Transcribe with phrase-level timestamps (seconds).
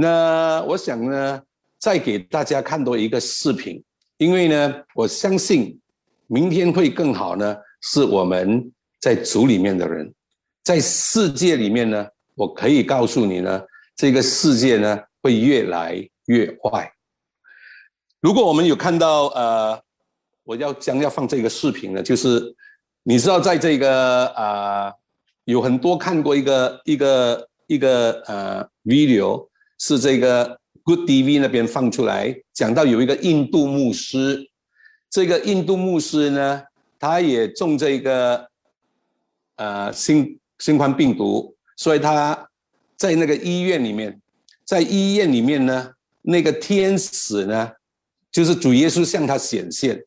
[0.00, 1.42] 那我想呢，
[1.78, 3.84] 再给大家看多一个视频，
[4.16, 5.78] 因为呢，我相信
[6.26, 7.54] 明天会更好呢。
[7.82, 10.10] 是我们在组里面的人，
[10.62, 13.62] 在世界里面呢，我可以告诉你呢，
[13.94, 15.96] 这个世界呢会越来
[16.26, 16.90] 越坏。
[18.20, 19.82] 如果我们有看到呃，
[20.44, 22.54] 我要将要放这个视频呢，就是
[23.02, 24.92] 你知道在这个啊，
[25.44, 29.46] 有很多看过一个一个一个呃 video，
[29.80, 34.48] 是这个 Good TV 那边放出来，讲到有一个印度牧师，
[35.10, 36.62] 这个印度牧师呢。
[37.02, 38.46] 他也中这个
[39.56, 42.46] 呃新新冠病毒，所以他
[42.94, 44.20] 在那个医院里面，
[44.66, 45.90] 在医院里面呢，
[46.20, 47.70] 那个天使呢，
[48.30, 49.98] 就是主耶稣向他显现，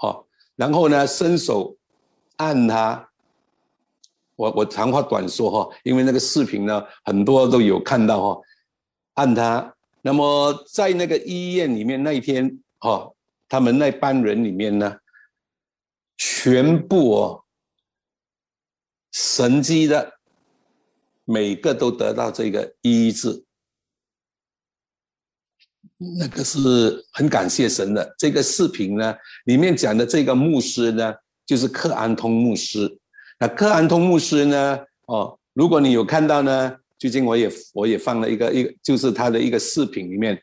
[0.00, 1.76] 哦，然后呢伸手
[2.38, 3.08] 按他，
[4.34, 8.40] 我我长话短说哈，因为那个视频呢很多都有看到哈，
[9.14, 13.14] 按他，那么在那个医院里面那一天哦，
[13.48, 14.96] 他们那班人里面呢。
[16.18, 17.44] 全部哦，
[19.12, 20.12] 神迹的
[21.24, 23.44] 每个都得到这个医治，
[26.18, 28.14] 那个是很感谢神的。
[28.18, 29.16] 这个视频呢，
[29.46, 31.12] 里面讲的这个牧师呢，
[31.44, 33.00] 就是克安通牧师。
[33.40, 40.40] 那克安通牧师呢，哦，如果你有看到呢，最近我也我也放了一个一个，就是他的一个视频里面，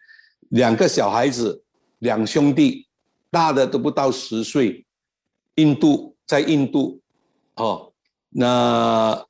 [0.49, 1.63] 两个小孩子，
[1.99, 2.85] 两兄弟，
[3.31, 4.85] 大的都不到十岁。
[5.55, 6.99] 印度在印度，
[7.55, 7.93] 哦，
[8.27, 9.25] 那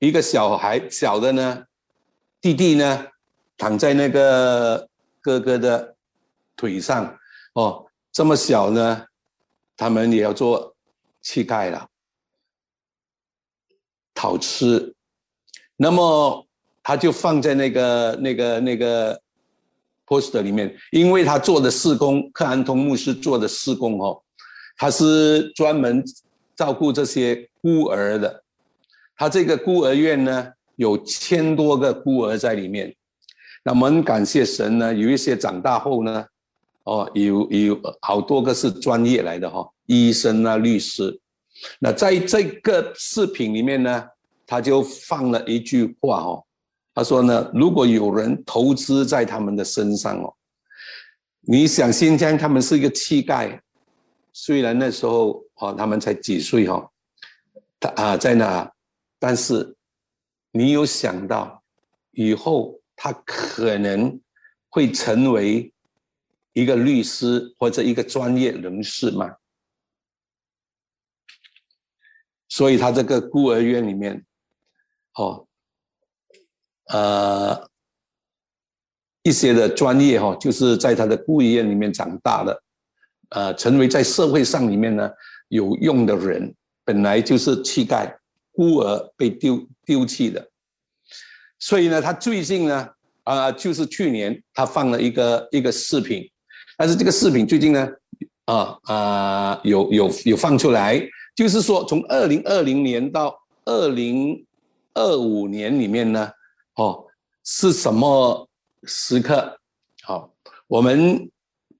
[0.00, 1.64] 一个小孩小的呢，
[2.42, 3.06] 弟弟呢，
[3.56, 4.86] 躺在那个
[5.22, 5.96] 哥哥的
[6.56, 7.18] 腿上，
[7.54, 9.06] 哦，这么小呢，
[9.78, 10.76] 他们也要做
[11.22, 11.88] 乞丐了，
[14.12, 14.94] 讨吃，
[15.76, 16.46] 那么
[16.90, 19.16] 他就放在那个那个那个
[20.04, 24.20] poster 里面，因为他做的施工，克安通牧师做的施工哦。
[24.76, 26.02] 他是专门
[26.56, 28.42] 照顾这些孤儿的，
[29.16, 32.92] 他这个孤儿院呢有千多个孤儿在里面。
[33.62, 36.26] 那我们感谢神呢，有一些长大后呢，
[36.82, 41.20] 哦，有有好多个是专业来的哈，医生啊、律师。
[41.78, 44.04] 那在这个视频里面呢，
[44.44, 46.44] 他就放了一句话哦，
[46.94, 50.34] 他说呢，如果有人投资在他们的身上哦，
[51.40, 53.58] 你想先将他们是一个乞丐。
[54.32, 56.90] 虽然那时候哦，他们才几岁哈，
[57.78, 58.72] 他啊在那，
[59.18, 59.76] 但是
[60.52, 61.62] 你有想到
[62.12, 64.20] 以后他可能
[64.68, 65.72] 会成为
[66.52, 69.36] 一个律师或者一个专业人士吗？
[72.48, 74.24] 所以他这个孤儿院里面，
[75.14, 75.46] 哦，
[76.92, 77.68] 呃，
[79.22, 82.62] 一些的专业哈，就是在他的孤儿院里面长大的。
[83.30, 85.08] 呃，成为在社会上里面呢
[85.50, 86.52] 有用的人，
[86.84, 88.12] 本来就是乞丐、
[88.50, 90.44] 孤儿被丢丢弃的，
[91.60, 92.88] 所以呢，他最近呢，
[93.22, 96.28] 啊，就是去年他放了一个一个视频，
[96.76, 97.88] 但是这个视频最近呢，
[98.46, 101.00] 啊啊，有有有放出来，
[101.36, 104.44] 就是说从二零二零年到二零
[104.94, 106.28] 二五年里面呢，
[106.80, 107.06] 哦，
[107.44, 108.48] 是什么
[108.84, 109.58] 时刻？
[110.02, 110.32] 好，
[110.66, 111.30] 我们。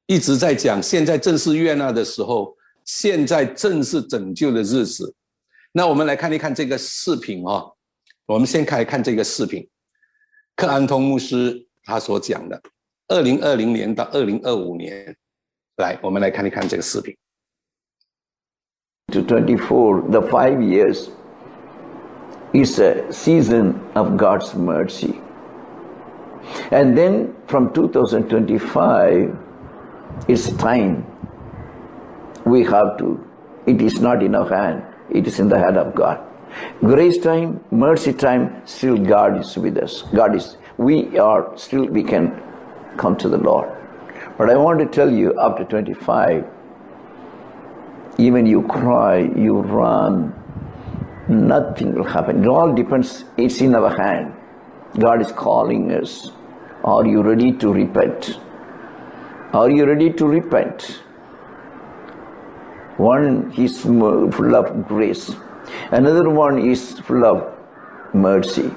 [0.06, 5.14] 一直在讲，现在正是悦纳的时候，现在正是拯救的日子。
[5.70, 7.62] 那我们来看一看这个视频啊。
[8.26, 9.64] 我们先看看这个视频，
[10.56, 12.60] 克安通牧师他所讲的，
[13.06, 15.16] 二零二零年到二零二五年，
[15.76, 17.16] 来，我们来看一看这个视频。
[19.12, 21.06] To twenty four, the five years
[22.52, 25.20] is a season of God's mercy,
[26.70, 29.36] and then from two thousand twenty five.
[30.28, 31.06] It's time.
[32.44, 33.24] We have to.
[33.66, 34.84] It is not in our hand.
[35.10, 36.20] It is in the hand of God.
[36.80, 40.02] Grace time, mercy time, still God is with us.
[40.14, 42.40] God is, we are, still we can
[42.96, 43.70] come to the Lord.
[44.36, 46.44] But I want to tell you, after 25,
[48.18, 50.34] even you cry, you run,
[51.30, 52.42] nothing will happen.
[52.42, 54.34] It all depends, it's in our hand.
[54.98, 56.30] God is calling us.
[56.84, 58.38] Are you ready to repent?
[59.52, 61.02] Are you ready to repent?
[62.96, 65.34] One is full of grace,
[65.90, 67.56] another one is full of
[68.14, 68.70] mercy.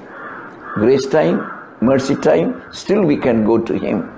[0.74, 1.50] Grace time,
[1.80, 4.10] mercy time, still we can go to Him.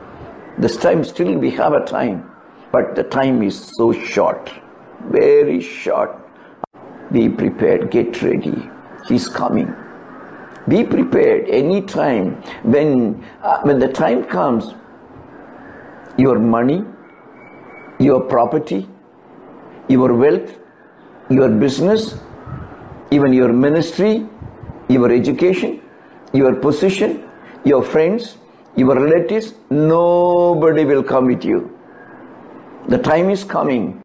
[0.58, 2.30] This time, still we have a time,
[2.72, 4.50] but the time is so short,
[5.10, 6.25] very short.
[7.12, 8.68] Be prepared, get ready.
[9.08, 9.74] He's coming.
[10.68, 14.74] Be prepared anytime when, uh, when the time comes,
[16.18, 16.84] your money,
[17.98, 18.88] your property,
[19.88, 20.58] your wealth,
[21.30, 22.18] your business,
[23.10, 24.26] even your ministry,
[24.88, 25.80] your education,
[26.32, 27.28] your position,
[27.64, 28.36] your friends,
[28.74, 31.70] your relatives, nobody will come with you.
[32.88, 34.02] The time is coming.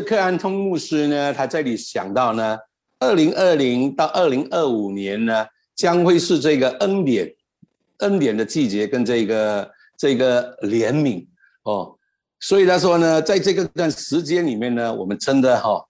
[0.00, 2.56] 这克安通牧师呢，他这里想到呢，
[3.00, 7.30] 二零二零到二零二五年呢，将会是这个恩典、
[7.98, 11.26] 恩典的季节，跟这个这个怜悯
[11.64, 11.94] 哦。
[12.38, 15.84] 所以他说呢，在这个段时间里面呢，我们真的哈，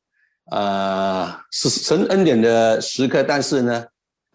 [0.51, 3.23] 呃，是神恩典的时刻。
[3.23, 3.87] 但是呢，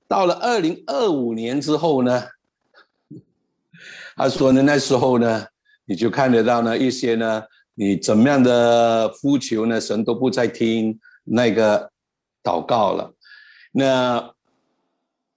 [0.07, 2.23] 到了二零二五年之后呢，
[4.15, 5.45] 他说呢，那时候呢，
[5.83, 7.43] 你就看得到呢一些呢。
[7.77, 9.79] 你怎么样的呼求呢？
[9.79, 11.91] 神都不再听那个
[12.41, 13.13] 祷告了。
[13.73, 14.33] 那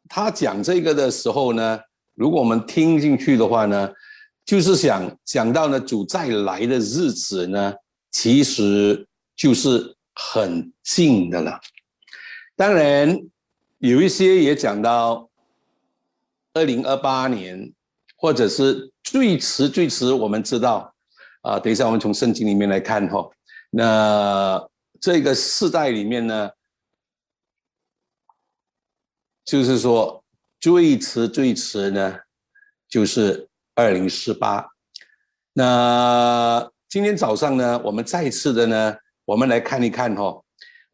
[0.09, 1.81] 他讲这个的时候呢，
[2.15, 3.93] 如果我们听进去的话呢，
[4.45, 7.75] 就是想讲到呢主再来的日子呢，
[8.13, 11.59] 其实就是很近的了。
[12.55, 13.21] 当然，
[13.79, 15.29] 有一些也讲到
[16.55, 17.73] 二零二八年，
[18.17, 20.95] 或者是最迟最迟，我们知道。
[21.43, 23.31] 啊，等一下，我们从圣经里面来看哈。
[23.71, 24.69] 那
[25.01, 26.51] 这个世代里面呢，
[29.45, 30.25] 就是说
[30.59, 32.19] 最迟最迟呢，
[32.89, 34.67] 就是二零四八。
[35.53, 40.43] 那今天早上呢，我们再次的呢，我们来看一看哈，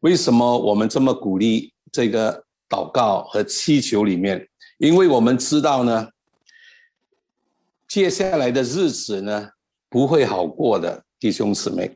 [0.01, 4.47] 为什么我们这么鼓励这个祷告和祈求里面？
[4.77, 6.09] 因为我们知道呢，
[7.87, 9.54] 接下来的日子呢。
[9.95, 11.89] 不会好过的，弟兄姊妹。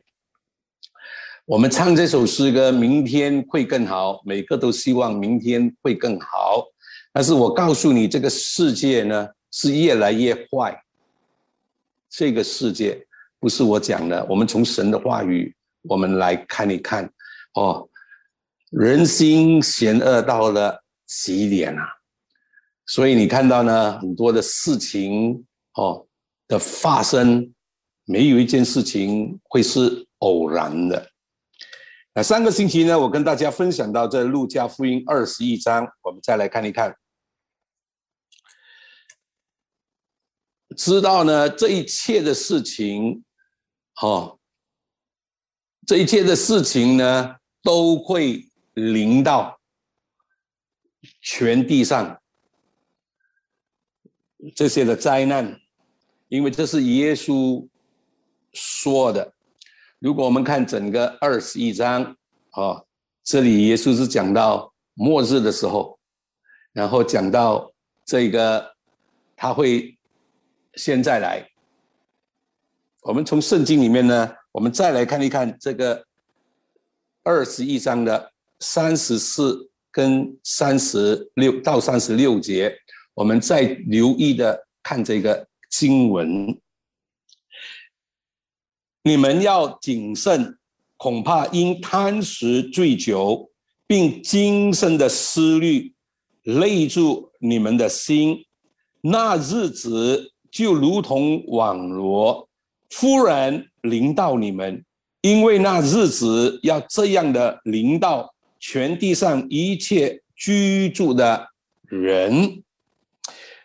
[1.44, 4.22] 我们唱这首诗歌，明天会更好。
[4.24, 6.64] 每个都希望明天会更好，
[7.12, 10.82] 但是我告诉你，这个世界呢是越来越坏。
[12.08, 13.06] 这个世界
[13.38, 17.04] 不是我讲的，我们从神的话语，我们来看一看。
[17.52, 17.86] 哦，
[18.70, 21.84] 人心险恶到了极点啊！
[22.86, 25.44] 所以你看到呢，很多的事情
[25.74, 26.06] 哦
[26.48, 27.52] 的发生。
[28.10, 31.12] 没有一件事情会是偶然的。
[32.12, 36.92] 那上个星期呢，我跟大家分享到这《路加福音》二十一章，我们再来看一看，
[40.76, 43.22] 知道呢这一切的事情，
[43.94, 44.36] 哈，
[45.86, 49.60] 这一切的事情呢都会临到
[51.22, 52.20] 全地上
[54.52, 55.60] 这些的灾难，
[56.26, 57.64] 因为这是耶稣。
[58.52, 59.32] 说的，
[59.98, 62.02] 如果我们看整个二十一章，
[62.50, 62.82] 啊，
[63.22, 65.98] 这里耶稣是讲到末日的时候，
[66.72, 67.72] 然后讲到
[68.04, 68.74] 这个
[69.36, 69.96] 他会
[70.74, 71.46] 现在来。
[73.02, 76.04] 我们从圣经里面呢，我们再来看一看这个
[77.22, 82.76] 二十一章的三十四跟三十六到三十六节，
[83.14, 86.58] 我们再留意的看这个经文。
[89.02, 90.58] 你们要谨慎，
[90.98, 93.50] 恐怕因贪食醉酒，
[93.86, 95.94] 并今生的思虑
[96.42, 98.44] 累住你们的心，
[99.00, 102.46] 那日子就如同网罗，
[102.94, 104.84] 忽然临到你们。
[105.22, 111.48] 因为那日子要这样的临到全地上一切居住的
[111.86, 112.62] 人，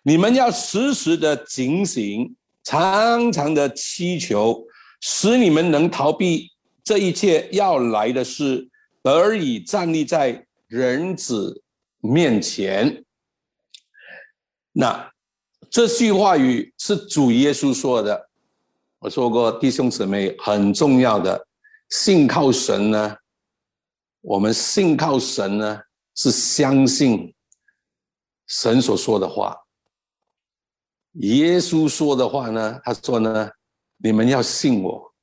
[0.04, 4.66] 你们要时时的警醒，常常的祈求。
[5.08, 6.52] 使你们能逃避
[6.84, 8.68] 这一切要来的事，
[9.04, 11.62] 得以站立在人子
[12.00, 13.06] 面前。
[14.72, 15.12] 那
[15.70, 18.30] 这句话语是主耶稣说的。
[18.98, 21.48] 我说过，弟兄姊妹很重要的，
[21.90, 23.16] 信靠神呢。
[24.22, 25.80] 我们信靠神呢，
[26.16, 27.32] 是相信
[28.48, 29.56] 神所说的话。
[31.12, 33.52] 耶稣说的话呢，他说呢。
[33.98, 35.14] 你们要信我，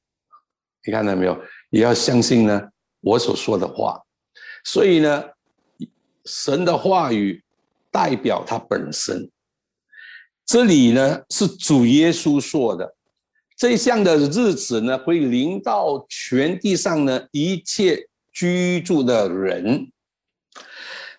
[0.85, 1.39] 你看到没有？
[1.71, 4.01] 也要相信呢，我所说的话。
[4.65, 5.25] 所以呢，
[6.25, 7.45] 神的话语
[7.91, 9.31] 代表他本身。
[10.47, 12.97] 这里呢是主耶稣说的，
[13.57, 19.91] 这项的日子呢会临到全地上呢一切居住的人。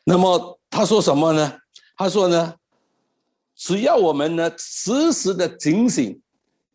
[0.03, 1.59] 那么他说什么呢？
[1.95, 2.55] 他说呢，
[3.55, 6.19] 只要我们呢时时的警醒。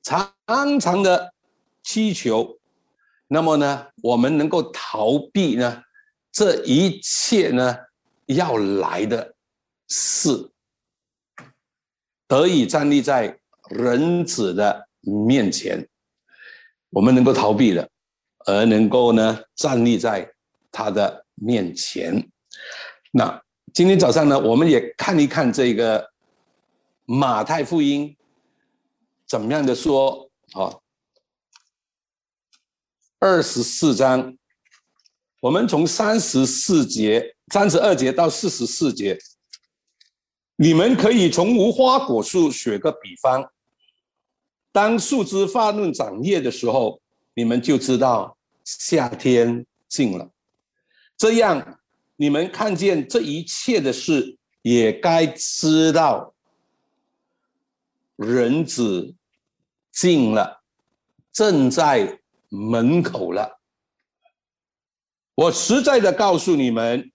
[0.08, 1.34] 长长的
[1.82, 2.58] 祈求，
[3.26, 5.82] 那么呢，我们能够逃避呢
[6.32, 7.76] 这一切呢
[8.24, 9.34] 要来的
[9.86, 10.50] 事，
[12.26, 13.38] 得以站立在
[13.68, 15.86] 人子的面前，
[16.88, 17.86] 我们能够逃避了，
[18.46, 20.32] 而能够呢站立在
[20.72, 22.26] 他的面前。
[23.10, 23.42] 那
[23.74, 26.10] 今天早上呢，我们也看一看这个
[27.04, 28.16] 马太福音
[29.28, 30.74] 怎么样的说啊？
[33.18, 34.36] 二十四章，
[35.40, 39.18] 我们从三十四节、三十二节到四十四节，
[40.56, 43.52] 你们可以从无花果树学个比方。
[44.72, 47.00] 当树枝发嫩长叶的时候，
[47.34, 50.30] 你们就知道夏天近了。
[51.18, 51.80] 这样，
[52.16, 56.32] 你们看见这一切的事，也该知道
[58.16, 59.14] 人子
[60.00, 60.60] 近了，
[61.32, 62.18] 正在。
[62.50, 63.60] 门口了，
[65.34, 67.12] 我实在的告诉你们，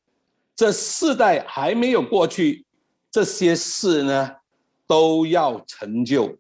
[0.56, 2.64] 这世代还没有过去，
[3.10, 4.30] 这些事呢
[4.86, 6.38] 都要成就，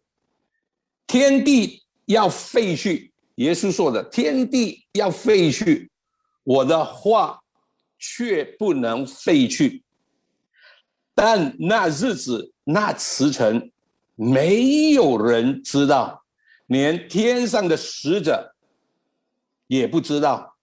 [1.07, 3.11] 天地要废去。
[3.37, 5.89] 耶稣说的，天地要废去，
[6.43, 7.41] 我的话
[7.97, 9.83] 却不能废去。
[11.15, 13.71] 但那日子、那时辰，
[14.13, 16.22] 没有人知道，
[16.67, 18.49] 连天上的使者。
[19.67, 20.55] 也不知道，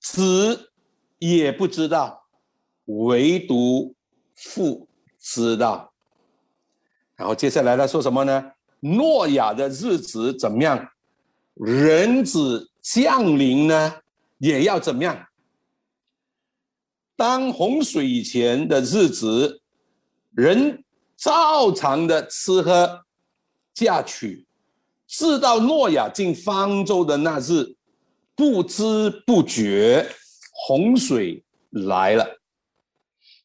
[0.00, 0.72] 子
[1.18, 2.26] 也不知道，
[2.84, 3.94] 唯独
[4.34, 4.86] 父
[5.18, 5.94] 知道。
[7.14, 8.52] 然后接下来他说什么呢？
[8.80, 10.86] 诺亚的日子怎么样？
[11.54, 13.94] 人子降临呢，
[14.38, 15.26] 也要怎么样？
[17.16, 19.62] 当洪水以前的日子，
[20.32, 20.84] 人
[21.16, 23.06] 照常的吃喝
[23.72, 24.44] 嫁娶，
[25.12, 27.76] 直到诺亚进方舟的那日。
[28.34, 30.08] 不知不觉，
[30.52, 32.40] 洪水来了，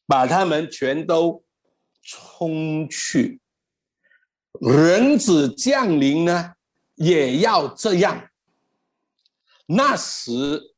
[0.06, 1.44] 把他们全都
[2.02, 3.38] 冲去。
[4.60, 6.54] 人子降临呢，
[6.94, 8.30] 也要这样。
[9.66, 10.74] 那时，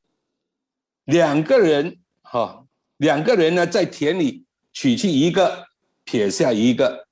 [1.04, 2.66] 两个人哈，
[2.96, 5.68] 两个人呢，在田里取去一个，
[6.02, 7.06] 撇下一个；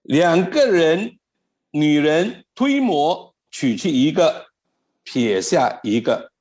[0.00, 1.15] 两个人，
[1.78, 4.44] 女人推磨取去一个。
[5.08, 6.32] 撇下一个，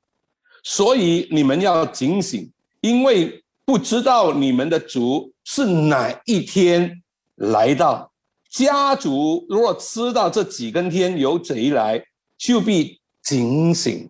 [0.64, 2.52] 所以你们要警醒，
[2.82, 7.04] 因为不知道你们的主是哪一天
[7.36, 8.12] 来到。
[8.50, 12.04] 家族若知道这几根天有贼来，
[12.40, 14.10] 就必警醒，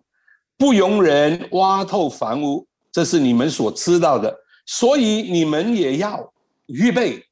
[0.56, 2.66] 不容人挖透房屋。
[2.90, 6.32] 这是你们所知道的，所以你们也要
[6.64, 7.22] 预备，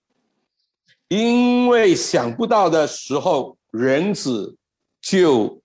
[1.09, 4.57] 因为想不到的时候，人子
[5.03, 5.61] 就。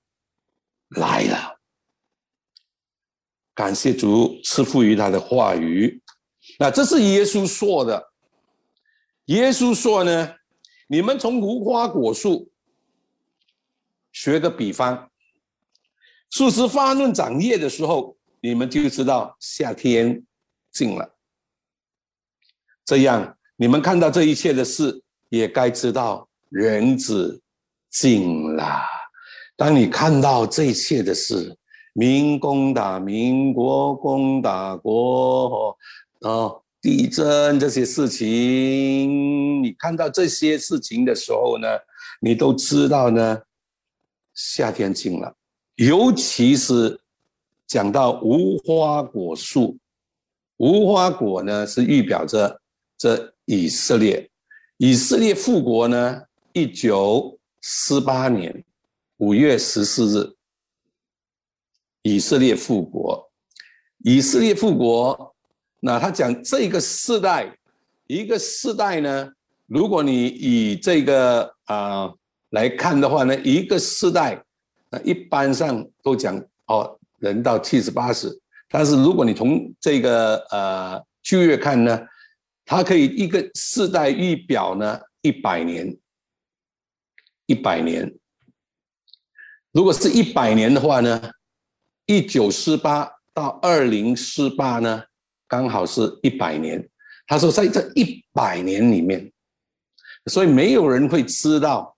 [0.96, 1.60] 来了，
[3.54, 6.02] 感谢主赐福于他的话语。
[6.58, 8.12] 那这是耶稣说的。
[9.26, 10.34] 耶稣说呢
[10.90, 12.52] ：“你们从无花果树
[14.12, 15.12] 学个比方，
[16.32, 20.26] 树枝发嫩长叶的时候，你们就知道夏天
[20.72, 21.16] 近了。
[22.84, 27.40] 这样，你们看到这一切的事，也该知道人子
[27.90, 28.82] 近了。”
[29.58, 31.58] 当你看到这一切的事，
[31.94, 35.78] 民攻打民，国攻打国，
[36.22, 41.68] 哦，地震这些事情，你看到这些事情的时候呢，
[42.22, 43.42] 你都知道呢，
[44.34, 45.36] 夏天近了。
[45.76, 47.00] 尤其是
[47.68, 49.78] 讲到无花果树，
[50.58, 52.62] 无花果呢是预表着
[52.98, 54.30] 这以色列，
[54.78, 56.22] 以色列复国呢，
[56.54, 58.64] 一九四八年。
[59.18, 60.34] 五月十四日，
[62.04, 63.30] 以色列复国。
[64.06, 65.36] 以色列复国，
[65.82, 67.54] 那他讲这个世代，
[68.08, 69.30] 一个世代呢？
[69.68, 72.10] 如果你以这个啊
[72.52, 74.42] 来看的话呢，一个世代，
[74.90, 78.30] 那一般上都讲哦，人到七十八十。
[78.70, 82.00] 但是如果你从这个呃旧约看呢，
[82.66, 85.94] 它可以一个世代预表呢一百年，
[87.50, 88.16] 一百年。
[89.72, 91.32] 如果是一百年的话呢，
[92.06, 95.04] 一九四八到二零四八呢，
[95.48, 96.88] 刚好是一百年。
[97.26, 99.32] 他说，在这一百年里面，
[100.28, 101.96] 所以没有人会知道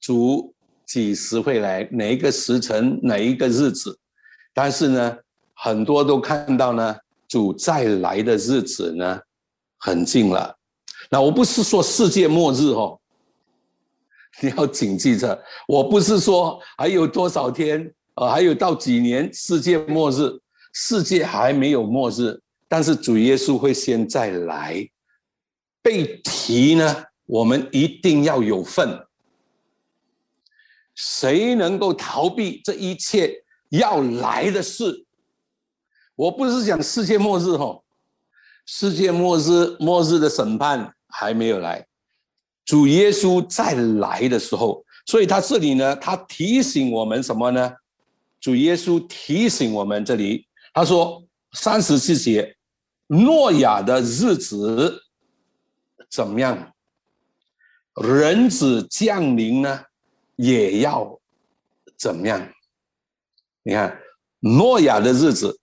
[0.00, 0.54] 主
[0.86, 3.98] 几时会来，哪一个时辰，哪一个日子。
[4.54, 5.18] 但是呢，
[5.54, 9.20] 很多都看到呢，主再来的日子呢，
[9.78, 10.56] 很近了。
[11.10, 13.00] 那我不是说世界末日哦。
[14.40, 20.40] 你要谨记着，我不是说还有多少天，呃，还有到几年世界末日，
[20.72, 24.88] 世界还没有末日，但是主耶稣会先再来，
[25.82, 29.06] 被提呢，我们一定要有份。
[30.94, 35.06] 谁能够逃避这一切要来的事？
[36.14, 37.82] 我不是讲世界末日哦，
[38.66, 41.86] 世界末日末日的审判还没有来，
[42.72, 47.70] 主耶稣再来的时候，所以他这里呢，他提醒我们什么呢？
[48.40, 52.56] 主耶稣提醒我们这里，他说三十四节，
[53.08, 55.02] 诺亚的日子
[56.08, 56.72] 怎么样？
[58.02, 59.78] 人子降临呢，
[60.36, 61.20] 也要
[61.98, 62.40] 怎么样？
[63.64, 64.00] 你看
[64.40, 65.60] 诺亚的日子。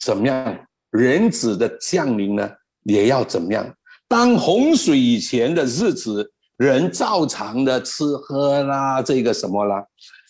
[0.00, 0.66] 怎么样？
[0.90, 2.50] 人子的降临呢，
[2.82, 3.72] 也要怎么样？
[4.08, 9.86] 当洪水以前的日子，人照常的吃喝啦，这个什么啦？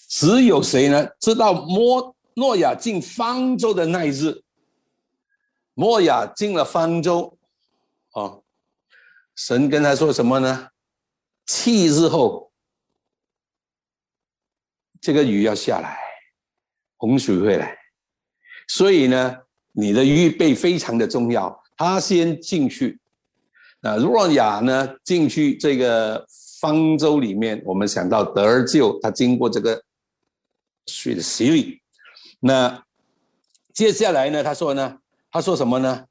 [0.08, 1.06] 只有谁呢？
[1.20, 4.42] 知道诺诺亚进方舟的那一日，
[5.74, 7.38] 诺亚进了方舟，
[8.12, 8.42] 哦，
[9.36, 10.68] 神跟他说什么呢？
[11.46, 12.50] 七日后，
[15.00, 15.98] 这个雨要下来，
[16.96, 17.78] 洪水会来，
[18.66, 19.36] 所以呢？
[19.72, 21.62] 你的预备非常的重要。
[21.76, 22.98] 他先进去，
[23.80, 26.26] 那若雅呢进去这个
[26.60, 29.82] 方舟里面，我们想到得而救，他经过这个
[30.86, 31.80] 水的洗礼。
[32.40, 32.84] 那
[33.72, 34.42] 接下来呢？
[34.42, 34.98] 他说呢？
[35.30, 36.06] 他说什么呢？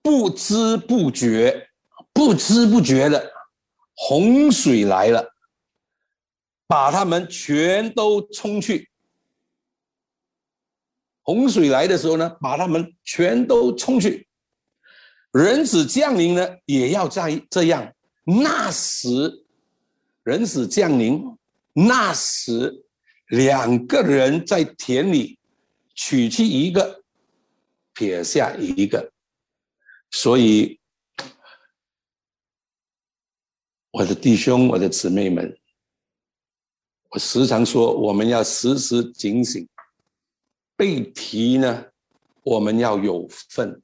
[0.00, 1.68] 不知不觉，
[2.12, 3.32] 不知不觉的
[3.94, 5.34] 洪水来了，
[6.66, 8.88] 把他们全都冲去。
[11.22, 14.26] 洪水来的时候呢，把他们全都冲去；
[15.32, 17.92] 人子降临呢，也要在这样。
[18.24, 19.44] 那时，
[20.22, 21.24] 人子降临，
[21.72, 22.84] 那时
[23.28, 25.38] 两个人在田里
[25.94, 27.02] 取去一个，
[27.94, 29.10] 撇下一个。
[30.10, 30.78] 所以，
[33.90, 35.58] 我的弟兄、我的姊妹们，
[37.08, 39.66] 我时常说，我们要时时警醒。
[40.76, 41.86] 被提呢，
[42.42, 43.80] 我们要有份，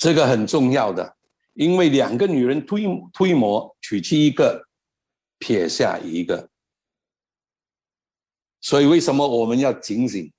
[0.00, 1.14] 这个很重要的，
[1.52, 4.66] 因为两个女人推推磨娶妻一个，
[5.38, 6.48] 撇下一个，
[8.62, 10.32] 所以为什么我们要警醒？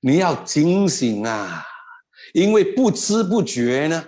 [0.00, 1.64] 你要警醒啊，
[2.34, 4.04] 因为不知不觉呢，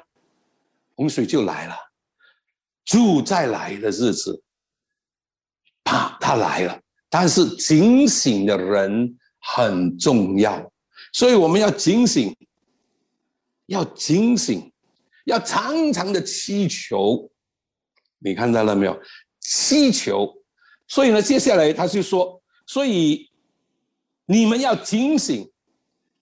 [0.97, 1.77] 洪水就来了，
[2.85, 4.43] 住再来的日子，
[5.85, 9.17] 啪，他来了，但是警醒的人。
[9.45, 10.73] 很重要，
[11.13, 12.33] 所以我们要警醒，
[13.67, 14.73] 要警醒，
[15.25, 17.31] 要常常的祈求。
[18.19, 19.01] 你看到了没有？
[19.41, 20.33] 祈求。
[20.89, 23.31] 所以呢，接下来他就说：，所以
[24.27, 25.51] 你们要警醒，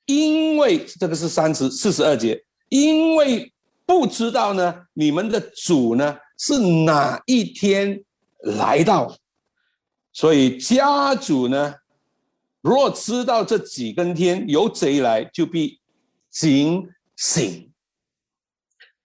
[0.07, 3.53] 因为这个是三十四十二节，因为
[3.85, 8.03] 不知道呢，你们的主呢是哪一天
[8.43, 9.17] 来到，
[10.13, 11.75] 所以家主呢。
[12.63, 15.81] 若知道这几根天有贼来，就必
[16.29, 16.87] 警
[17.21, 17.71] 醒，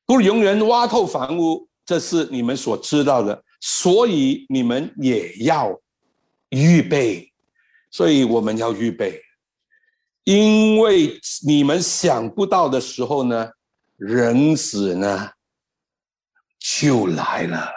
[0.06, 1.70] 不容人挖透房屋。
[1.86, 5.80] 这是你们所知道的，所以你们也要
[6.50, 7.32] 预备。
[7.92, 9.22] 所以我们要预备，
[10.24, 13.52] 因为你们想不到的时候呢，
[13.98, 15.30] 人子呢
[16.58, 17.72] 就来了，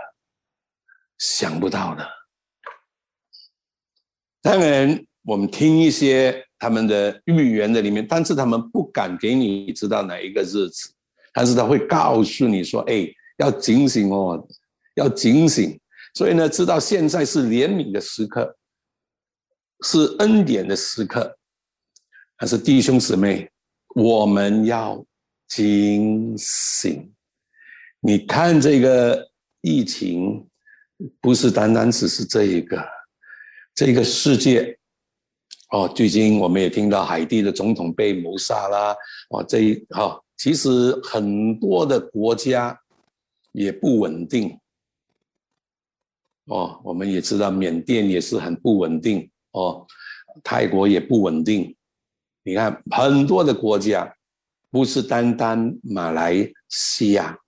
[1.18, 2.08] 想不到的。
[4.40, 5.04] 当然。
[5.22, 10.92] 我们听一些他们的预言的里面，但是他们不敢给你知道哪一个日子，
[11.32, 14.46] 但是他会告诉你说：“哎，要警醒哦，
[14.94, 15.78] 要警醒。”
[16.14, 18.56] 所以呢，知道现在是怜悯的时刻，
[19.84, 21.38] 是恩典的时刻，
[22.36, 23.48] 还是弟兄姊妹，
[23.94, 25.04] 我们要
[25.46, 27.12] 警醒。
[28.00, 29.28] 你看这个
[29.60, 30.48] 疫情，
[31.20, 32.84] 不是单单只是这一个，
[33.74, 34.77] 这个世界。
[35.70, 38.96] 哦，最近我们也听到海地的总统被谋杀啦。
[39.28, 42.78] 哦，这一哈，其实很多的国家
[43.52, 44.58] 也不稳定。
[46.46, 49.30] 哦，我们也知道缅甸也是很不稳定。
[49.50, 49.86] 哦，
[50.42, 51.76] 泰国也不稳定。
[52.44, 54.10] 你看很多的国家，
[54.70, 57.38] 不是单单马来西亚。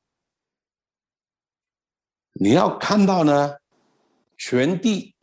[2.35, 3.57] 你要看到呢，
[4.37, 5.15] 全地。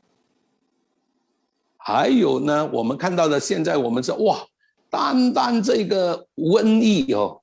[1.88, 4.46] 还有呢，我们看到的现在，我们说哇，
[4.90, 7.42] 单单这个瘟疫哦，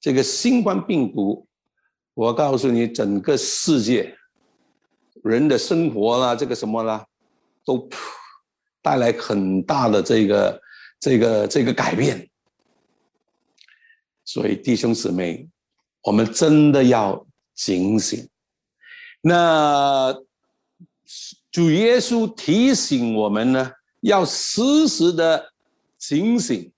[0.00, 1.46] 这个新冠病毒，
[2.12, 4.12] 我告诉你，整个世界
[5.22, 7.06] 人的生活啦，这个什么啦，
[7.64, 7.88] 都
[8.82, 10.60] 带来很大的这个
[10.98, 12.28] 这个这个改变。
[14.24, 15.48] 所以弟兄姊妹，
[16.02, 18.28] 我们真的要警醒。
[19.20, 20.12] 那
[21.50, 25.42] 主耶稣提醒我们呢，要时时的
[25.96, 26.70] 警醒，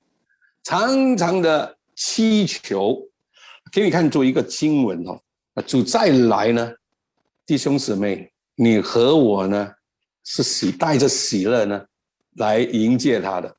[0.63, 2.97] 常常的祈求。
[3.73, 5.21] 给你看做一个经文哦，
[5.67, 6.73] 主再来呢，
[7.47, 9.73] 弟兄姊妹，你和我呢，
[10.25, 11.85] 是喜带着喜乐呢，
[12.37, 13.57] 来迎接他的。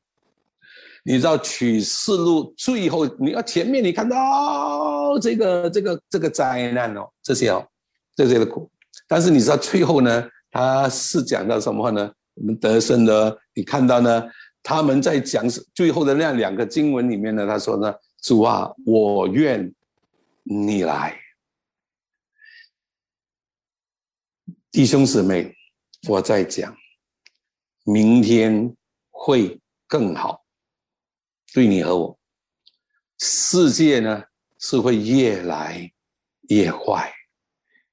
[1.04, 7.66] 你知道启示录最后，你要前面你看到这个这个这个灾难哦，这些哦，
[8.14, 8.70] 这些的苦，
[9.08, 12.12] 但是你知道最后呢，他是讲到什么呢？
[12.34, 14.24] 我们得胜的，你看到呢？
[14.62, 19.74] 他们在讲最后的那两个经文里面呢，他说呢：“主啊，我愿
[20.44, 21.18] 你来，
[24.70, 25.52] 弟兄姊妹，
[26.08, 26.72] 我在讲，
[27.82, 28.72] 明天
[29.10, 30.44] 会更好。”
[31.52, 32.18] 对你和我，
[33.18, 34.22] 世界呢
[34.60, 35.92] 是会越来
[36.50, 37.12] 越坏。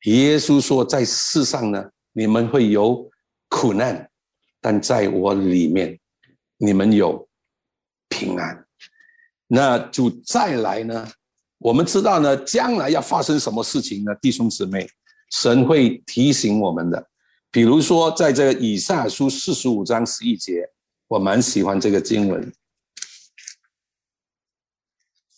[0.03, 1.89] 耶稣说，在世上呢，
[2.19, 3.09] 你们会有
[3.47, 4.11] 苦难，
[4.59, 5.97] 但在我里面，
[6.57, 7.25] 你们有
[8.09, 8.65] 平安。
[9.47, 11.09] 那主再来呢？
[11.59, 14.13] 我们知道呢，将来要发生什么事情呢？
[14.21, 14.85] 弟兄姊妹，
[15.31, 17.09] 神会提醒我们的。
[17.51, 20.69] 比如说，在这个以赛书四十五章十一节，
[21.07, 22.53] 我蛮喜欢这个经文。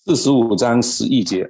[0.03, 1.47] 四十五章十一节，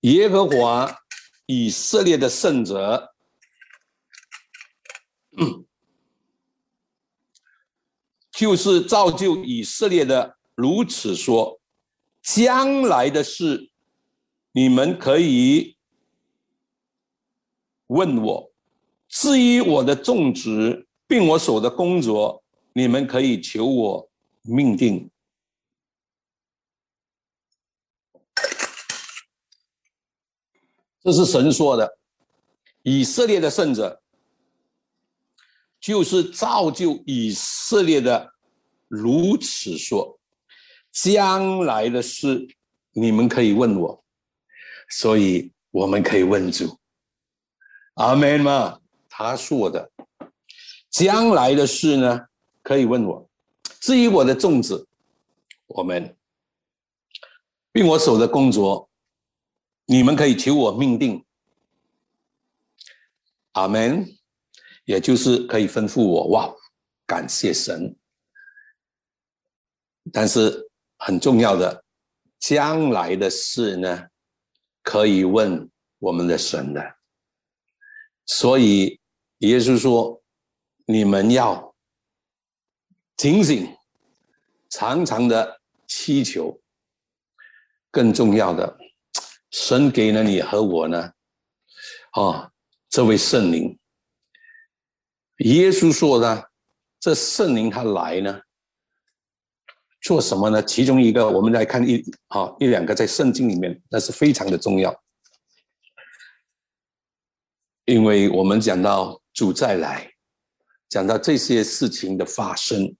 [0.00, 0.96] 耶和华
[1.46, 3.12] 以色列的圣者，
[8.30, 11.60] 就是造就以色列的，如此说：
[12.22, 13.70] 将来的事，
[14.52, 15.76] 你们可以
[17.88, 18.52] 问我；
[19.08, 22.42] 至于我的种植，并我所的工作。
[22.72, 24.08] 你们可以求我
[24.42, 25.10] 命定，
[31.02, 31.98] 这是神说的。
[32.82, 34.02] 以色列的圣者，
[35.80, 38.32] 就是造就以色列的，
[38.88, 40.18] 如此说：
[40.90, 42.46] 将来的事，
[42.92, 44.04] 你们可以问我，
[44.90, 46.78] 所以我们可以问主。
[47.94, 48.80] 阿门吗？
[49.08, 49.90] 他说的，
[50.90, 52.26] 将来的事呢？
[52.62, 53.26] 可以问我，
[53.80, 54.86] 至于我的粽子，
[55.66, 56.14] 我们
[57.72, 58.89] 并我手的工作，
[59.90, 61.26] 你们可以求我命定。
[63.52, 64.06] 阿门。
[64.84, 66.52] 也就是可以吩咐我哇，
[67.06, 67.96] 感谢神。
[70.12, 71.84] 但是很重要的，
[72.40, 74.08] 将来的事呢，
[74.82, 76.96] 可以问我们的神的。
[78.26, 79.00] 所以
[79.38, 80.22] 耶稣说，
[80.86, 81.74] 你们要。
[83.16, 83.76] 警醒，
[84.70, 86.60] 常常的祈求。
[87.92, 88.78] 更重要的，
[89.50, 91.12] 神给了你和我呢，
[92.12, 92.50] 啊，
[92.88, 93.76] 这位圣灵。
[95.38, 96.42] 耶稣说呢，
[97.00, 98.40] 这圣灵他来呢，
[100.02, 100.62] 做什么呢？
[100.62, 104.94] 其中一个，我们来看一啊一两个在圣经里面，那是非常的重要，
[107.86, 110.12] 因为我们讲到主再来，
[110.88, 112.94] 讲到这些事情的发生。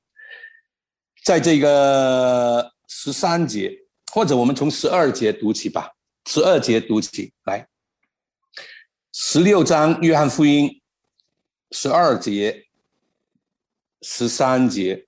[1.22, 3.70] 在这个十三节，
[4.12, 5.88] 或者我们从十二节读起吧。
[6.26, 7.68] 十二节读起来，
[9.12, 10.80] 十六章约翰福音，
[11.70, 12.66] 十二节、
[14.02, 15.06] 十三节，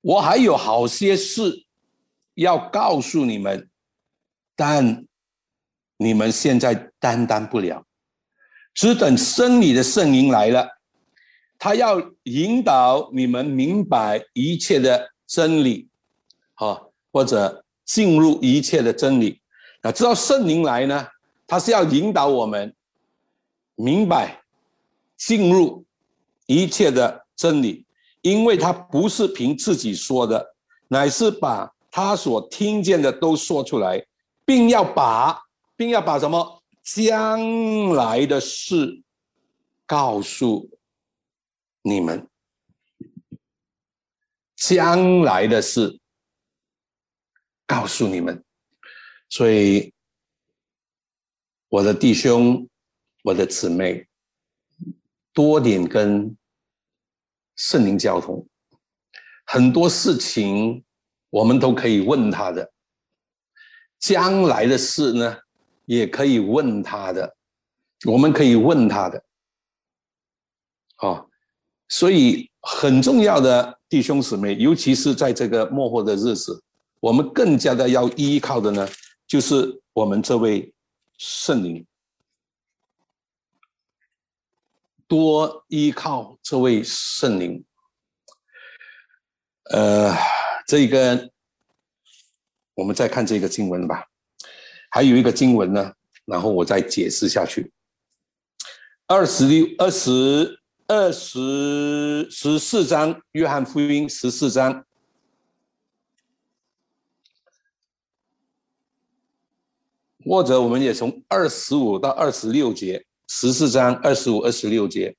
[0.00, 1.66] 我还有好些事
[2.34, 3.68] 要告诉你们，
[4.54, 5.06] 但
[5.96, 7.84] 你们现在担当不了，
[8.72, 10.68] 只等生理的圣灵来了。
[11.58, 15.88] 他要引导你们明白一切的真理，
[16.54, 19.40] 啊，或者进入一切的真理。
[19.82, 21.06] 那知道圣灵来呢？
[21.46, 22.74] 他是要引导我们
[23.74, 24.40] 明白
[25.16, 25.84] 进入
[26.46, 27.84] 一切的真理，
[28.22, 30.54] 因为他不是凭自己说的，
[30.88, 34.02] 乃是把他所听见的都说出来，
[34.46, 35.42] 并要把
[35.76, 39.02] 并要把什么将来的事
[39.86, 40.70] 告诉。
[41.82, 42.28] 你们
[44.54, 45.98] 将来的事
[47.72, 48.44] 告诉你们，
[49.30, 49.94] 所以
[51.70, 52.68] 我的弟兄、
[53.22, 54.06] 我的姊妹，
[55.32, 56.36] 多点跟
[57.56, 58.46] 圣灵交通，
[59.46, 60.84] 很多事情
[61.30, 62.70] 我们都可以问他的。
[63.98, 65.38] 将来的事呢，
[65.86, 67.34] 也可以问他的，
[68.04, 69.24] 我们可以问他的，
[70.96, 71.24] 啊。
[71.88, 76.62] 所以很重要的弟兄姊妹，尤其是在这个末后的日子，
[77.02, 78.88] 我们更加的要依靠的呢，
[79.26, 80.72] 就是我们这位
[81.18, 81.84] 圣灵，
[85.08, 87.64] 多依靠这位圣灵。
[89.64, 90.14] 呃，
[90.64, 91.28] 这个
[92.74, 94.06] 我们再看这个经文吧。
[94.88, 95.92] 还有一个经文呢，
[96.24, 97.72] 然后我再解释下去。
[99.08, 104.84] 二十六、二十二十十四章，约翰福音十四章，
[110.24, 115.14] 或者我们也从二十五到二十六节，十四章二十五、二十六节，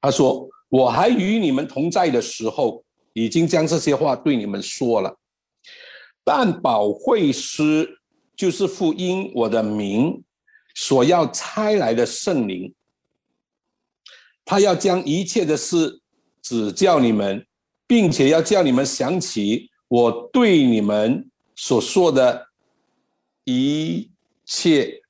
[0.00, 5.16] 他说：“我还与你们同在的时候，已经将这些话对你们说了。”
[6.22, 7.98] 但保惠师
[8.36, 10.22] 就是父因我的名
[10.74, 12.74] 所要差来的圣灵，
[14.44, 16.00] 他要将一切的事
[16.42, 17.46] 指教你们，
[17.86, 21.29] 并且要叫你们想起我对你们
[21.62, 22.48] 所说的
[23.44, 24.10] 一
[24.46, 25.02] 切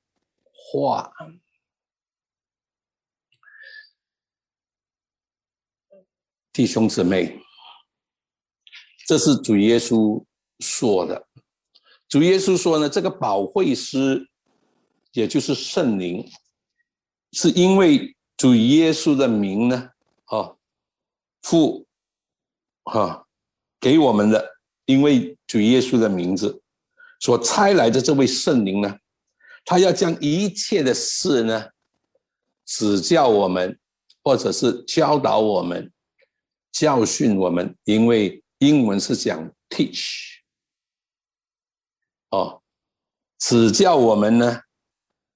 [0.52, 1.12] 话。
[6.52, 7.40] 弟兄姊妹，
[9.06, 10.24] 这是主耶稣。
[10.58, 11.28] 说的，
[12.08, 14.28] 主耶稣说呢，这个保惠师，
[15.12, 16.28] 也就是圣灵，
[17.32, 19.92] 是因为主耶稣的名呢，
[20.26, 20.54] 啊，
[21.42, 21.86] 父，
[22.82, 23.26] 哈，
[23.80, 24.60] 给我们的，
[24.90, 26.61] 因为主耶稣的名字
[27.20, 28.98] 所差来的这位圣灵呢，
[29.64, 31.68] 他要将一切的事呢，
[32.66, 33.79] 指教我们，
[34.24, 35.92] 或者是教导我们，
[36.72, 40.40] 教训我们，因为英文是讲 teach。
[42.31, 42.61] 哦，
[43.38, 44.62] 指教我们呢，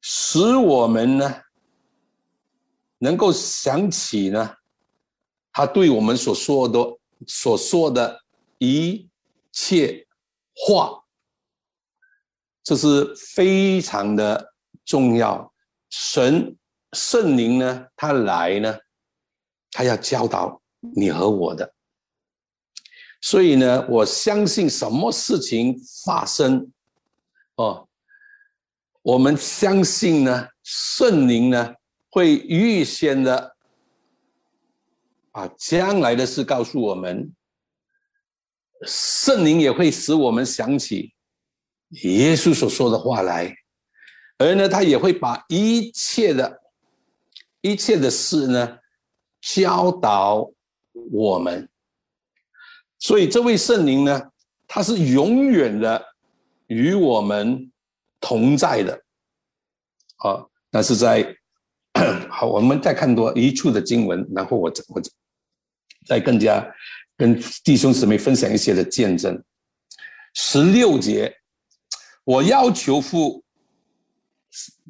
[0.00, 1.42] 使我们呢
[2.98, 4.56] 能够想起呢，
[5.52, 8.20] 他对我们所说的所说的
[8.58, 9.08] 一
[9.54, 10.04] 切
[10.66, 11.04] 话，
[12.64, 14.52] 这是非常的
[14.84, 15.52] 重要。
[15.90, 16.56] 神
[16.92, 18.76] 圣灵呢，他来呢，
[19.70, 21.72] 他要教导你和我的，
[23.20, 26.72] 所以呢，我相信什么事情发生。
[27.54, 27.88] 哦，
[29.02, 31.74] 我们相信呢，圣灵呢
[32.10, 33.56] 会预先的
[35.30, 37.32] 把将来的事告诉我们，
[38.82, 41.12] 圣灵也会使我们想起
[42.02, 43.54] 耶稣所说的话来，
[44.38, 46.62] 而呢，他也会把一切的、
[47.60, 48.78] 一切的事呢
[49.40, 50.50] 教导
[51.12, 51.68] 我们。
[52.98, 54.22] 所以，这位圣灵呢，
[54.66, 56.14] 他是永远的。
[56.68, 57.70] 与我们
[58.20, 58.94] 同在的，
[60.16, 61.36] 啊，那是在
[62.30, 65.02] 好，我们再看多一处的经文，然后我我
[66.06, 66.66] 再更加
[67.16, 69.42] 跟弟兄姊妹分享一些的见证。
[70.34, 71.32] 十六节，
[72.24, 73.42] 我要求父，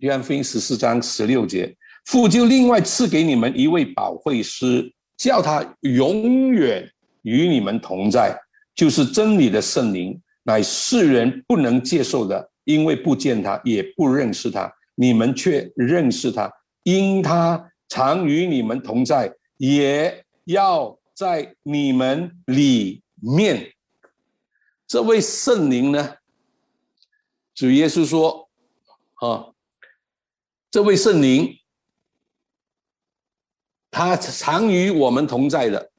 [0.01, 6.91] 约翰福音十四章十六节，父就另外赐给你们一位保惠师，叫他永远
[7.23, 8.39] 与你们同在，
[8.75, 10.21] 就是真理的圣灵。
[10.47, 14.71] 乃世人不能接受的，因为不见他，也不认识他。
[14.95, 16.51] 你们却认识他，
[16.83, 23.73] 因他常与你们同在，也要在你们里面。
[24.87, 26.17] 这位圣灵呢？
[27.55, 28.51] 主耶稣说
[29.23, 29.55] ：“啊，
[30.71, 31.59] 这位圣灵，
[33.91, 35.91] 他常与我们同在的，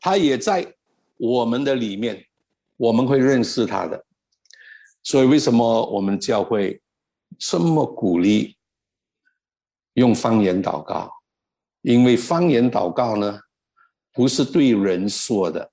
[0.00, 0.76] 他也在
[1.16, 2.24] 我们的里面。”
[2.78, 4.06] 我们会认识他的，
[5.02, 6.80] 所以为什么我们教会
[7.36, 8.56] 这么鼓励
[9.94, 11.12] 用方言祷告？
[11.82, 13.40] 因为方言祷告呢，
[14.18, 15.70] 不是对人说的，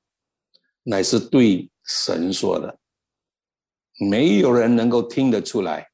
[0.84, 2.78] 乃是对神说的。
[4.00, 5.90] 没有人能够听得出来，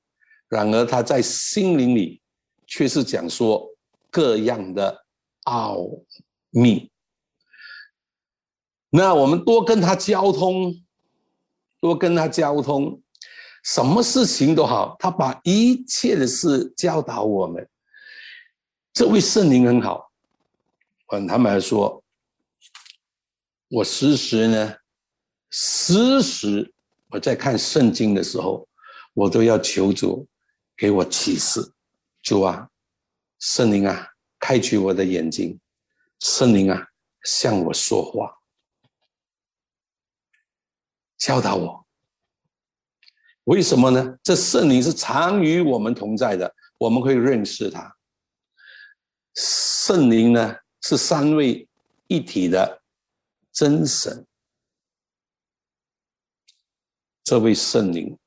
[0.50, 2.22] 然而他在心灵里
[2.68, 3.66] 却是讲说
[4.10, 5.06] 各样的
[5.44, 5.88] 奥
[6.50, 6.92] 秘。
[8.90, 10.76] 那我们多跟他交通。
[11.80, 13.02] 多跟他交通，
[13.64, 17.68] 什么事情都好，他把一切的事教导我们。
[18.94, 20.12] 这位圣灵很好，
[21.08, 22.01] 嗯，他们说，
[23.72, 24.76] 我时时呢，
[25.50, 26.74] 时时
[27.08, 28.68] 我在看圣经的时候，
[29.14, 30.28] 我都要求主
[30.76, 31.62] 给我启示。
[32.22, 32.68] 主啊，
[33.40, 35.58] 圣灵啊，开启我的眼睛，
[36.20, 36.86] 圣灵啊，
[37.24, 38.38] 向我说话。
[41.18, 41.86] 教导我，
[43.46, 44.18] 为什么呢？
[44.22, 47.96] 这圣灵是常与我们同在的，我们会认识他。
[49.34, 51.66] 圣灵呢是三位
[52.08, 52.81] 一体的
[53.52, 54.26] 真神。
[57.24, 58.18] 这位圣灵，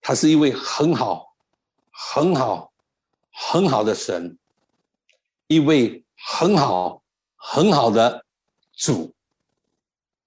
[0.00, 1.34] 他是一位很好、
[1.90, 2.72] 很好、
[3.30, 4.38] 很好的神，
[5.48, 7.02] 一位很好、
[7.36, 8.24] 很好的
[8.72, 9.14] 主。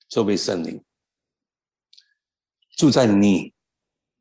[0.07, 0.83] 这位圣灵
[2.71, 3.53] 住在你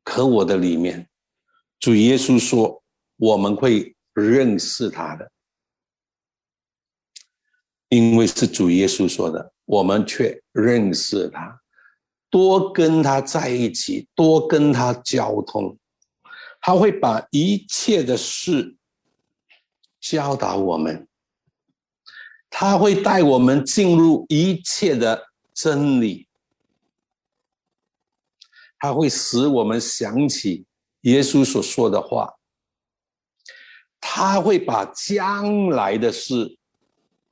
[0.05, 1.07] 和我的里面。
[1.79, 2.81] 主耶稣说
[3.17, 5.31] ：“我们会认识他的，
[7.91, 11.59] 因为是主耶稣说的，我们却认识他。”
[12.31, 15.77] 多跟他在一起，多跟他交通，
[16.61, 18.77] 他会把一切的事
[19.99, 21.05] 教导我们，
[22.49, 26.25] 他会带我们进入一切的真理，
[28.79, 30.65] 他会使我们想起
[31.01, 32.33] 耶稣所说的话，
[33.99, 36.57] 他会把将来的事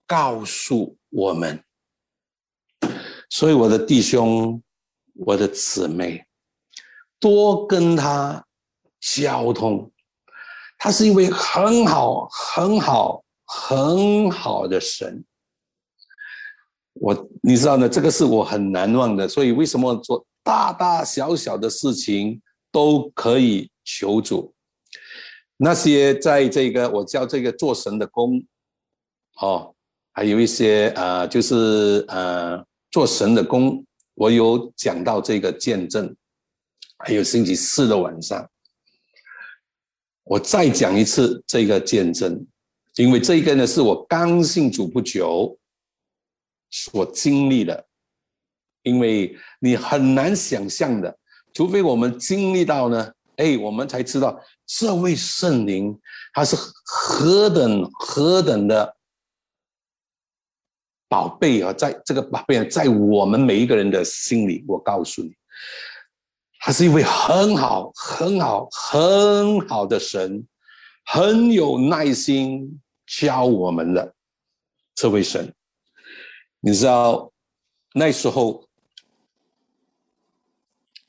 [0.10, 1.64] 告诉我们，
[3.30, 4.62] 所以我的弟兄。
[5.26, 6.26] 我的姊妹，
[7.20, 8.42] 多跟他
[9.02, 9.92] 交通，
[10.78, 15.26] 他是一位很好、很好、很好的神。
[16.94, 19.28] 我你知道呢，这个是我很难忘的。
[19.28, 22.42] 所以为什么做大大小小的事情
[22.72, 24.56] 都可以求主？
[25.58, 28.42] 那些在这个我教这个做神的工，
[29.42, 29.76] 哦，
[30.20, 33.82] 还有一些呃，就是呃做神的工。
[34.16, 36.14] 我有讲到这个见证，
[36.98, 38.46] 还有星期四的晚上，
[40.26, 42.46] 我再讲一次这个见证，
[42.98, 45.58] 因为这个呢是我刚信主不久
[46.70, 47.86] 所经历的，
[48.84, 51.18] 因为你很难想象的，
[51.54, 55.98] 除非我们经历到呢，哎，我们才知道这位圣灵
[56.34, 58.98] 他是何等何等的。
[61.10, 65.34] 宝贝啊，在这个宝贝在我们每一个人的心里，我告诉你，
[66.60, 70.46] 他是一位很好、很好、很好的神，
[71.06, 74.14] 很有耐心教我们的
[74.94, 75.52] 这位神。
[76.60, 77.32] 你知道
[77.96, 78.64] 那时候，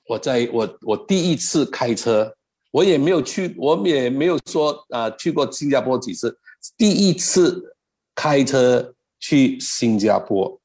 [0.07, 2.35] 我在我我第一次开车，
[2.71, 6.39] 我也没有去，我也没有说啊去过新加坡几次，
[6.79, 7.77] 第一次
[8.15, 8.95] 开车。
[9.21, 10.59] 去新加坡，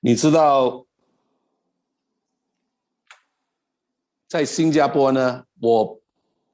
[0.00, 0.86] 你知道，
[4.26, 6.00] 在新加坡呢，我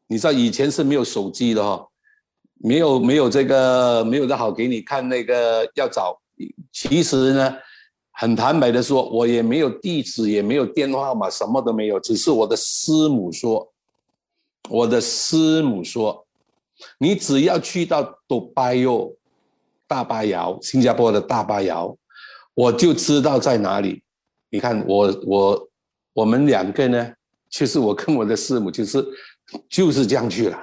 [0.08, 1.88] 你知道以前是没有手机的哈，
[2.54, 6.20] 没有没有这个没有的好给你看那个要找，
[6.72, 7.56] 其实呢，
[8.10, 13.72] 很坦白的说，我也没有地址，也没有电话号码，什么都没有，只是我的师母说，
[14.68, 16.26] 我的师母说，
[16.98, 19.16] 你只要去到杜拜哟。
[19.94, 21.96] 大巴窑，新加坡的大巴窑，
[22.52, 24.02] 我就知道在哪里。
[24.50, 25.68] 你看，我我
[26.14, 27.14] 我们两个呢，
[27.48, 29.06] 其实我跟我的师母就是
[29.68, 30.58] 就是这样去了，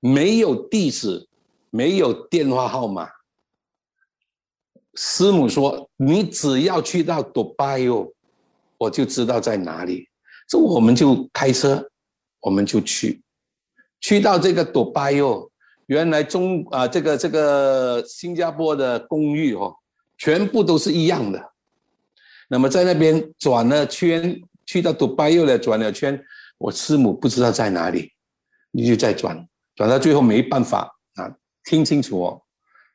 [0.00, 1.28] 没有地址，
[1.68, 3.10] 没有电话号码。
[4.94, 8.10] 师母说：“你只要去到杜拜哟，
[8.78, 10.08] 我就知道在哪里。”
[10.48, 11.90] 这我们就开车，
[12.40, 13.20] 我们就去，
[14.00, 15.51] 去到这个杜拜哟。
[15.92, 19.76] 原来中啊，这个这个新加坡的公寓哦，
[20.16, 21.52] 全部都是一样的。
[22.48, 26.18] 那么在那边转了圈，去到杜拜又来转了圈，
[26.56, 28.10] 我师母不知道在哪里，
[28.70, 31.30] 你就再转，转到最后没办法啊。
[31.64, 32.42] 听清楚哦，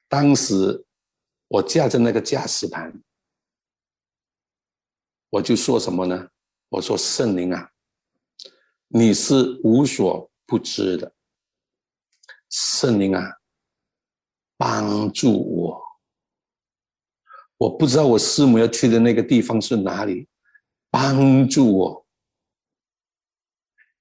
[0.09, 0.83] 当时
[1.49, 2.91] 我驾着那个驾驶盘，
[5.29, 6.27] 我就说什么呢？
[6.69, 7.69] 我说圣灵啊，
[8.87, 11.13] 你是无所不知的。
[12.59, 13.21] 圣灵啊，
[14.57, 15.79] 帮助我！
[17.55, 20.27] 我不知道我师母要去的那个地方是哪里，
[20.89, 22.05] 帮助我。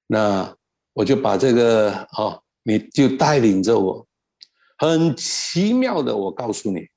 [0.06, 0.56] 那
[0.94, 4.08] 我就把这个哦，你就带领着我。
[4.78, 6.88] 很奇妙的，我告诉你，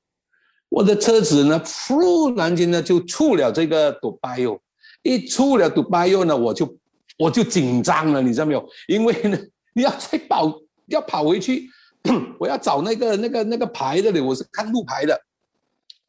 [0.69, 4.57] 我的车子呢，突然间呢就出了这个杜拜哟，
[5.03, 6.79] 一出了杜拜哟呢，我就
[7.17, 8.65] 我就紧张了，你知道没有？
[8.87, 9.37] 因为呢，
[9.73, 10.57] 你要在保。
[10.89, 11.69] 要跑回去，
[12.39, 15.19] 我要找那个那个那个牌的嘞，我是看路牌的，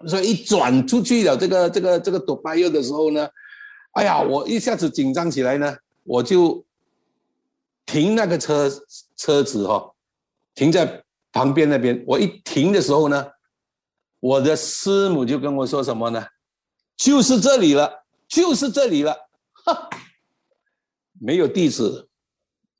[0.06, 3.28] 所以一转出去了这个这个这个躲拜右的时候呢，
[3.92, 6.64] 哎呀，我一下子紧张起来呢，我就
[7.86, 8.70] 停那个车
[9.16, 9.92] 车子哈，
[10.54, 11.02] 停在
[11.32, 12.02] 旁边那边。
[12.06, 13.26] 我一停的时候呢，
[14.20, 16.24] 我的师母就跟我说什么呢？
[16.96, 19.16] 就是这里了，就是这里了，
[19.64, 19.88] 哈，
[21.18, 22.06] 没有地址，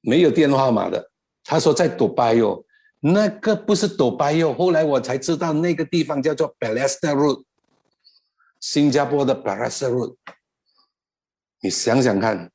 [0.01, 1.10] 没有电话号码的。
[1.45, 2.65] 他说在迪拜哟，
[3.01, 7.45] 那个不是斗拜哟，后来我才知道那个地方叫做 Balester Road，
[8.61, 10.17] 新加坡的 Balester Road。
[11.63, 12.51] 你想想看，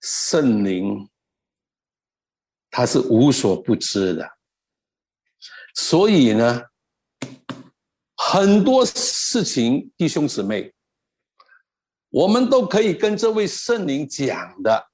[0.00, 1.08] 圣灵
[2.70, 4.30] 他是无所不知的，
[5.74, 6.62] 所以呢，
[8.16, 10.72] 很多事情，弟兄姊妹，
[12.10, 14.89] 我们都可以跟这位圣灵讲的。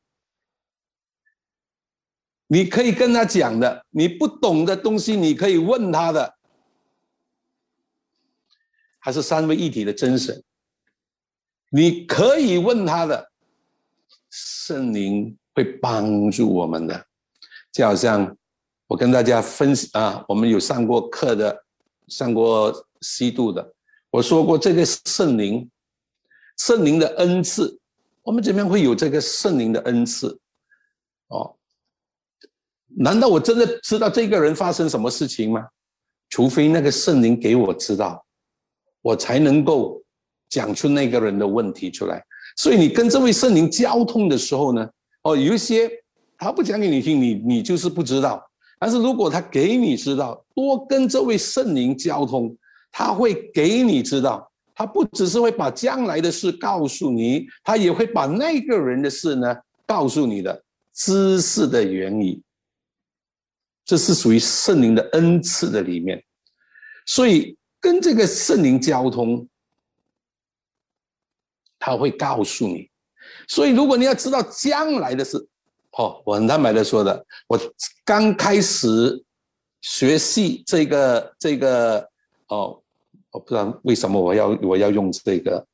[2.48, 6.34] 你可以跟他讲的，你不懂的东西，你可以问他的。
[9.00, 10.42] 还是三位一体的真神，
[11.70, 13.30] 你可以问他的，
[14.30, 17.06] 圣灵会帮助我们的。
[17.72, 18.36] 就好像
[18.86, 21.64] 我跟大家分享啊，我们有上过课的，
[22.08, 23.74] 上过西度的，
[24.10, 25.70] 我说过这个圣灵，
[26.56, 27.78] 圣灵的恩赐，
[28.22, 30.40] 我们怎么样会有这个圣灵的恩赐？
[31.28, 31.56] 哦。
[32.94, 35.66] 难道我真的知道这个人发生什么事情吗？
[36.28, 38.24] 除非那个圣灵给我知道，
[39.02, 40.02] 我才能够
[40.48, 42.22] 讲出那个人的问题出来。
[42.56, 44.88] 所以你跟这位圣灵交通的时候呢，
[45.22, 45.90] 哦，有一些
[46.38, 48.42] 他不讲给你听，你你就是不知道。
[48.78, 52.56] 但是如果他给你知道，多跟这位圣灵交通，
[52.90, 54.50] 他会给你知道。
[54.74, 59.56] 他不只是会把将来的事告诉你，他也会把那个人的事呢
[59.86, 60.62] 告诉你的
[60.92, 62.42] 知识的原理。
[63.86, 66.22] 这是属于圣灵的恩赐的里面，
[67.06, 69.48] 所以跟这个圣灵交通，
[71.78, 72.90] 他会告诉你。
[73.46, 75.38] 所以如果你要知道将来的事，
[75.92, 77.56] 哦，我很坦白的说的，我
[78.04, 79.24] 刚开始
[79.82, 82.00] 学习这个这个
[82.48, 82.82] 哦，
[83.30, 85.64] 我不知道为什么我要我要用这个，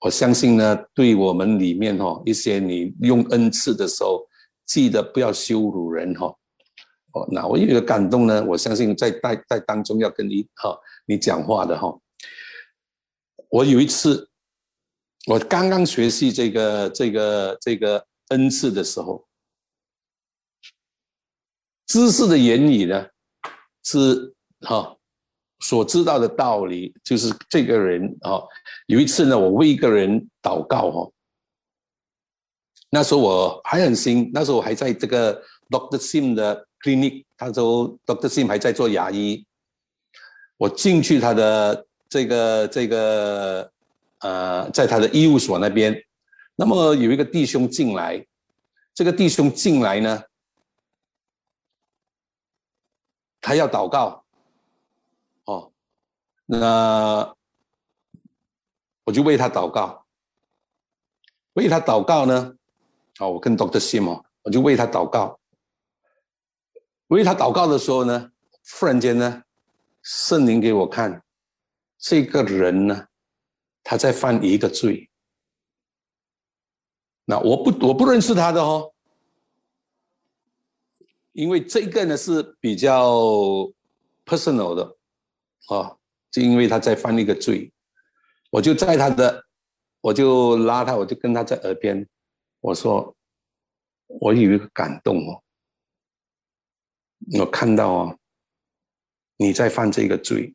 [0.00, 4.28] 我相信呢，对我们里面哈一些你用恩赐的时候，
[4.66, 6.36] 记得不要羞辱人哈。
[7.30, 11.96] 那我有一个感动呢，我相信在在在当中要跟你哈你讲话的哈。
[13.48, 14.28] 我有一次，
[15.26, 19.24] 我刚刚学习这个这个这个恩赐的时候，
[21.86, 23.06] 知识的原理呢
[23.84, 24.96] 是哈
[25.60, 28.42] 所知道的道理，就是这个人啊，
[28.86, 31.12] 有一次呢，我为一个人祷告哈，
[32.90, 35.40] 那时候我还很新，那时候我还在这个
[35.70, 36.66] Doctor Sim 的。
[36.86, 39.44] clinic，他说 Doctor Sim 还在做牙医，
[40.56, 43.68] 我进去他的这个这个
[44.20, 46.00] 呃，在他的医务所那边，
[46.54, 48.24] 那么有一个弟兄进来，
[48.94, 50.22] 这个弟兄进来呢，
[53.40, 54.24] 他要祷告，
[55.46, 55.72] 哦，
[56.46, 57.34] 那
[59.02, 60.06] 我就为他祷告，
[61.54, 62.54] 为他祷告呢，
[63.18, 65.38] 哦，我跟 Doctor Sim 哦，我就为他祷告。
[67.08, 68.30] 为他祷告的时候呢，
[68.78, 69.42] 忽然间呢，
[70.02, 71.22] 圣灵给我看，
[71.98, 73.06] 这个人呢，
[73.82, 75.08] 他在犯一个罪。
[77.24, 78.92] 那我不我不认识他的哦，
[81.32, 83.12] 因为这个呢是比较
[84.24, 84.96] personal 的，
[85.68, 85.96] 啊，
[86.30, 87.72] 就因为他在犯一个罪，
[88.50, 89.44] 我就在他的，
[90.00, 92.08] 我就拉他，我就跟他在耳边，
[92.60, 93.16] 我说，
[94.06, 95.42] 我有一个感动哦。
[97.32, 98.16] 我看到啊，
[99.36, 100.54] 你在犯这个罪，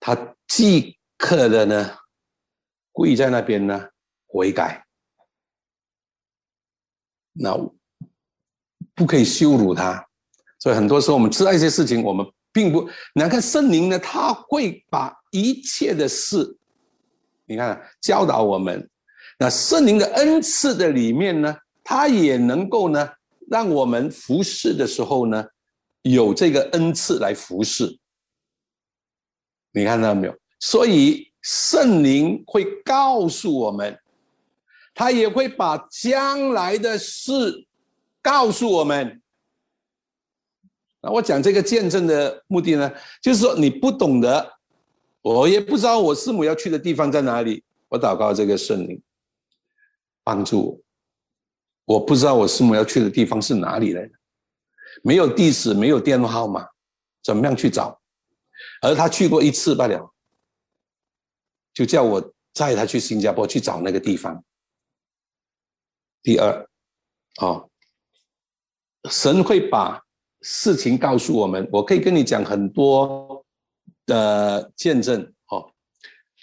[0.00, 1.96] 他即刻的呢，
[2.90, 3.88] 跪在那边呢
[4.26, 4.84] 悔改，
[7.32, 7.56] 那
[8.92, 10.04] 不可以羞辱他，
[10.58, 16.58] 所以很多时候我们知道一些事情，我们并不，你看圣灵呢，他会把一切的事，
[17.44, 18.90] 你看教导我们，
[19.38, 23.14] 那圣灵的恩赐的里面呢，他也能够呢。
[23.48, 25.44] 让我们服侍的时候呢，
[26.02, 27.98] 有这个恩赐来服侍。
[29.72, 30.34] 你看到没有？
[30.60, 33.98] 所以圣灵会告诉我们，
[34.94, 37.66] 他也会把将来的事
[38.22, 39.20] 告诉我们。
[41.02, 42.90] 那我讲这个见证的目的呢，
[43.20, 44.52] 就是说你不懂得，
[45.20, 49.02] 我也不知道我师母要去的地方在哪里，我祷告这个圣灵
[50.22, 50.80] 帮助我。
[51.84, 54.12] 我不知道我师母要去的地方是哪里来的，
[55.02, 56.66] 没有地址，没有电话号码，
[57.22, 58.00] 怎么样去找？
[58.80, 60.12] 而他去过一次罢了，
[61.74, 64.42] 就叫我载他去新加坡去找那个地方。
[66.22, 66.68] 第二，
[67.40, 67.68] 哦，
[69.10, 70.02] 神会把
[70.40, 73.44] 事情告诉我们，我可以跟你讲很多
[74.06, 75.70] 的见证，哦，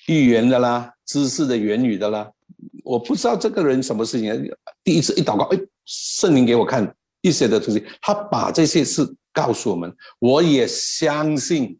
[0.07, 2.31] 预言的啦，知识的言语的啦。
[2.83, 4.53] 我不知道这个人什么事情，
[4.83, 9.95] 第一次一祷告，哎，圣灵给我看，一些的东西，他把这些事告诉我们。
[10.19, 11.79] 我也相信，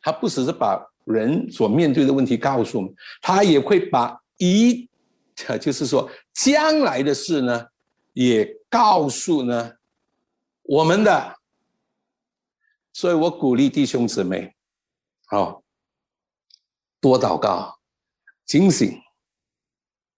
[0.00, 4.88] 他不只是把人所面对的问题告诉我们，他也会把一，
[5.60, 7.66] 就是说将来的事呢，
[8.12, 9.72] 也告诉呢
[10.62, 11.36] 我们的。
[12.92, 14.54] 所以我鼓励弟兄姊妹，
[15.26, 15.62] 好，
[16.98, 17.78] 多祷告，
[18.46, 18.98] 警醒。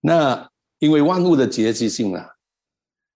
[0.01, 2.37] 那因为万物的节制性啊，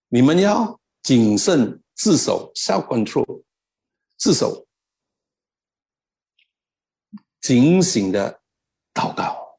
[0.09, 3.43] 你们要谨慎自守，self control，
[4.17, 4.67] 自守，
[7.41, 8.41] 警醒的
[8.93, 9.57] 祷告。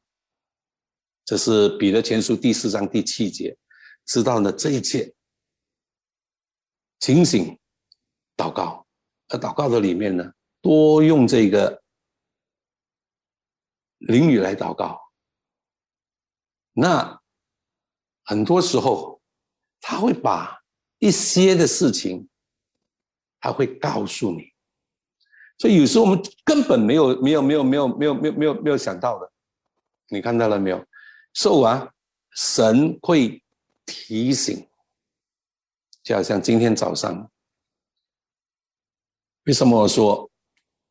[1.25, 3.57] 这是彼得前书第四章第七节，
[4.05, 5.11] 知道呢这一切，
[6.99, 7.57] 警醒
[8.37, 8.85] 祷告。
[9.29, 11.81] 而祷告的里面呢，多用这个
[13.97, 15.01] 灵语来祷告。
[16.77, 17.21] 那
[18.25, 19.21] 很多时候，
[19.79, 20.61] 他会把
[20.99, 22.27] 一些的事情，
[23.39, 24.51] 他会告诉你。
[25.57, 29.31] 所以有时候我们根本没有、没有、没有、没有、没有、没有、没有、没有想到的。
[30.09, 30.85] 你看到了没有？
[31.33, 31.89] 受完，
[32.33, 33.41] 神会
[33.85, 34.67] 提醒，
[36.03, 37.31] 就好像今天早上。
[39.45, 40.29] 为什么我说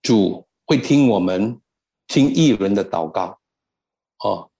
[0.00, 1.60] 主会听我们
[2.06, 3.38] 听异人的祷告？
[4.20, 4.50] 哦，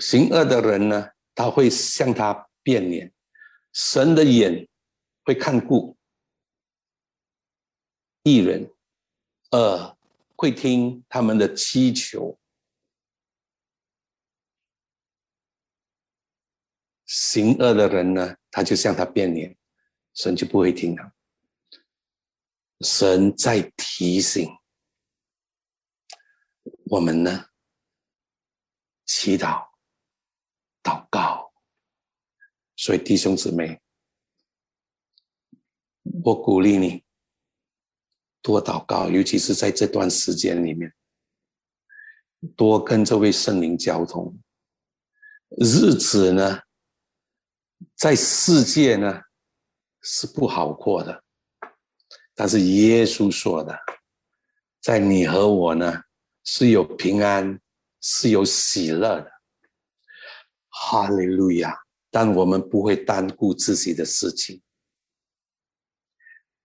[0.00, 3.08] 行恶的人呢，他会向他变脸；
[3.72, 4.68] 神的眼
[5.24, 5.96] 会看顾
[8.22, 8.70] 一人，
[9.50, 9.96] 呃，
[10.36, 12.38] 会听他们的祈求。
[17.06, 19.56] 行恶的人呢，他就向他变脸，
[20.14, 21.14] 神就不会听他。
[22.80, 24.48] 神在提醒
[26.86, 27.50] 我们呢，
[29.06, 29.73] 祈祷、
[30.84, 31.52] 祷告。
[32.76, 33.80] 所以弟兄姊妹，
[36.22, 37.02] 我鼓励你
[38.42, 40.94] 多祷告，尤其是在这段时间里面，
[42.54, 44.38] 多跟这位圣灵交通。
[45.56, 46.60] 日子呢，
[47.94, 49.22] 在世界呢
[50.02, 51.24] 是不好过的。
[52.34, 53.78] 但是耶稣说的，
[54.80, 56.02] 在你和我呢
[56.42, 57.60] 是有平安，
[58.00, 59.33] 是有喜乐的。
[60.76, 61.72] 哈利路亚！
[62.10, 64.60] 但我们不会单顾自己的事情，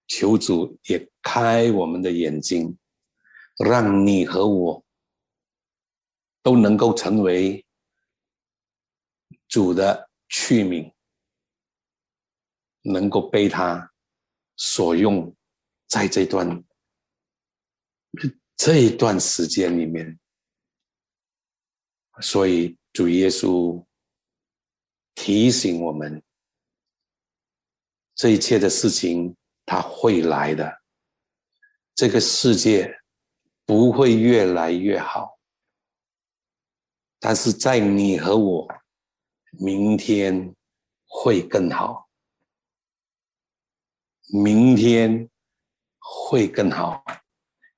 [0.08, 2.78] 求主也开我们的眼睛，
[3.64, 4.84] 让你和我
[6.42, 7.66] 都能够成为
[9.48, 10.94] 主的器皿，
[12.82, 13.92] 能够被他
[14.56, 15.36] 所用。
[15.88, 16.64] 在这段
[18.56, 20.20] 这一段时间里面，
[22.22, 23.84] 所以主耶稣
[25.22, 26.24] 提醒我们，
[28.16, 30.82] 这一切的事情他会来的，
[31.94, 32.90] 这个世界
[33.66, 35.38] 不会越来越好，
[37.20, 38.66] 但是在你和我，
[39.60, 40.56] 明天
[41.06, 42.08] 会更好，
[44.32, 45.30] 明天。
[46.02, 47.04] 会更好，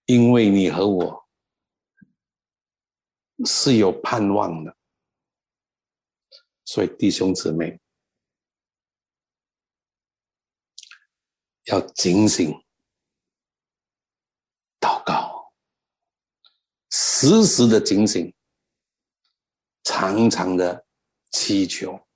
[0.06, 1.28] 因为你和我
[3.46, 4.78] 是有盼望的，
[6.74, 7.78] 所以弟兄姊妹
[11.65, 12.49] 要警醒、
[14.80, 15.51] 祷告，
[16.89, 18.34] 时时的警醒，
[19.84, 20.88] 常常的
[21.32, 22.07] 祈求。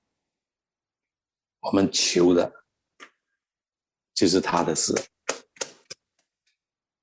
[1.59, 2.49] 我们求的
[4.13, 4.93] 就是他的事。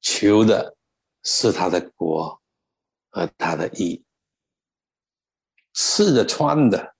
[0.00, 0.74] 求的
[1.22, 2.42] 是他的国
[3.10, 4.02] 和他的义，
[5.74, 6.91] 吃的穿的，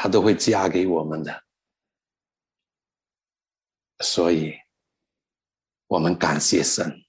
[0.00, 1.44] 他都会加给我们的。
[4.04, 4.54] 所以，
[5.88, 7.04] 我们感谢神，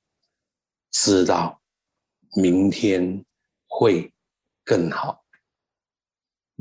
[0.90, 1.62] 知道
[2.36, 3.24] 明天
[3.68, 4.12] 会
[4.66, 5.24] 更好。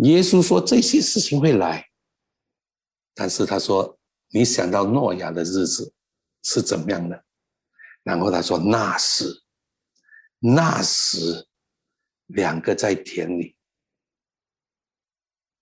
[0.05, 1.89] 耶稣说这些事情会来，
[3.15, 3.99] 但是他说，
[4.29, 5.95] 你想到诺亚的日子
[6.43, 7.25] 是怎么样的？
[8.03, 9.43] 然后他说：“那时，
[10.39, 11.49] 那时，
[12.27, 13.57] 两个在田里。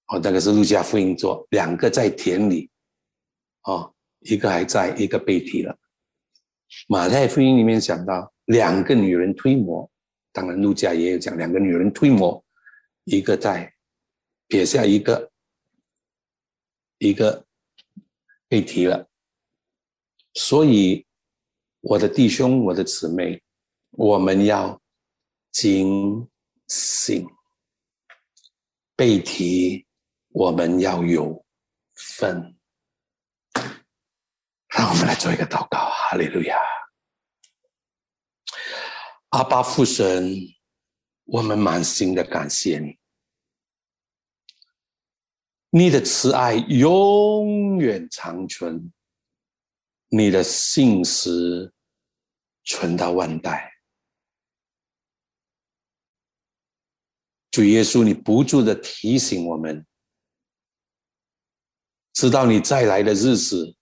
[0.09, 2.71] 哦，那个是路加福音做两个在田里，
[3.63, 5.77] 哦，一个还在，一个被提了。
[6.89, 9.91] 马太福音里面讲到两个女人推磨，
[10.33, 12.45] 当然路加也有讲两个女人推磨，
[13.05, 13.73] 一个在
[14.49, 15.31] 撇下一个，
[16.99, 17.45] 一个
[18.49, 19.09] 被提了，
[20.35, 21.05] 所以。”
[21.83, 23.41] 我的弟兄，我的姊妹，
[23.93, 24.81] 我们要
[25.53, 26.29] 警
[26.67, 27.25] 醒，
[28.97, 29.86] 被提，
[30.37, 31.43] 我们要有
[31.95, 32.55] 分。
[34.69, 36.59] 让我们来做一个祷告，哈利路亚！
[39.31, 40.37] 阿巴父神，
[41.25, 42.99] 我们满心的感谢你，
[45.71, 48.93] 你的慈爱永远长存，
[50.09, 51.73] 你的信实
[52.65, 53.73] 存到万代。
[57.51, 59.87] 主耶稣，你不住的提醒我们，
[62.17, 63.77] 知道你再来的日子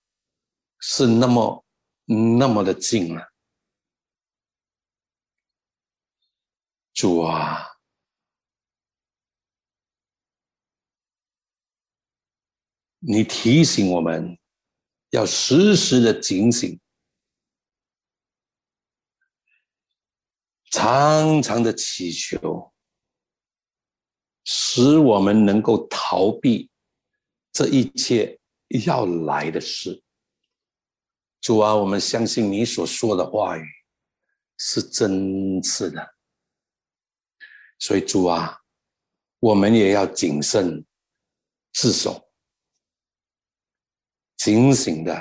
[0.81, 1.65] 是那么
[2.37, 3.33] 那么的近了。
[6.93, 7.65] 主啊，
[12.99, 14.37] 你提醒我们
[15.11, 16.81] 要时时的警醒，
[20.73, 22.73] 常常的祈求。
[24.43, 26.69] 使我们能够逃避
[27.55, 28.39] 这一切
[28.85, 30.03] 要来的事。
[31.41, 33.65] 主啊，我们相信你所说的话语
[34.59, 36.15] 是真实的，
[37.79, 38.59] 所以主啊，
[39.39, 40.85] 我们也要谨慎
[41.73, 42.29] 自守，
[44.37, 45.15] 警醒的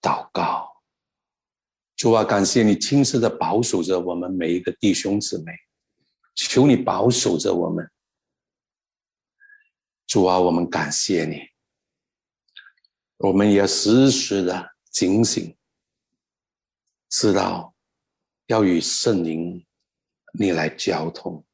[0.00, 0.70] 祷告。
[1.96, 5.52] 主啊，感谢你亲自的保守着我们每一个弟兄姊妹，
[6.34, 7.86] 求你保守着我们。
[10.10, 11.48] 主啊，我们感谢你。
[13.18, 15.56] 我们也时时的警醒，
[17.08, 17.72] 知道
[18.46, 19.64] 要与圣灵
[20.32, 21.46] 你来交通。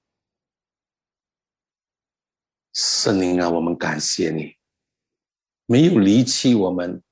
[2.73, 4.57] 圣灵啊，我们感谢你，
[5.67, 7.05] 没有离弃我们，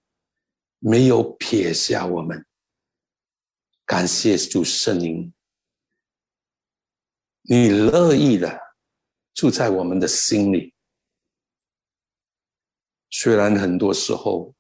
[0.79, 2.47] 没有撇下我们。
[3.85, 5.31] 感谢主圣灵，
[7.43, 8.59] 你乐意的
[9.35, 10.74] 住在我们的心里。
[13.17, 14.53] 虽然很多时候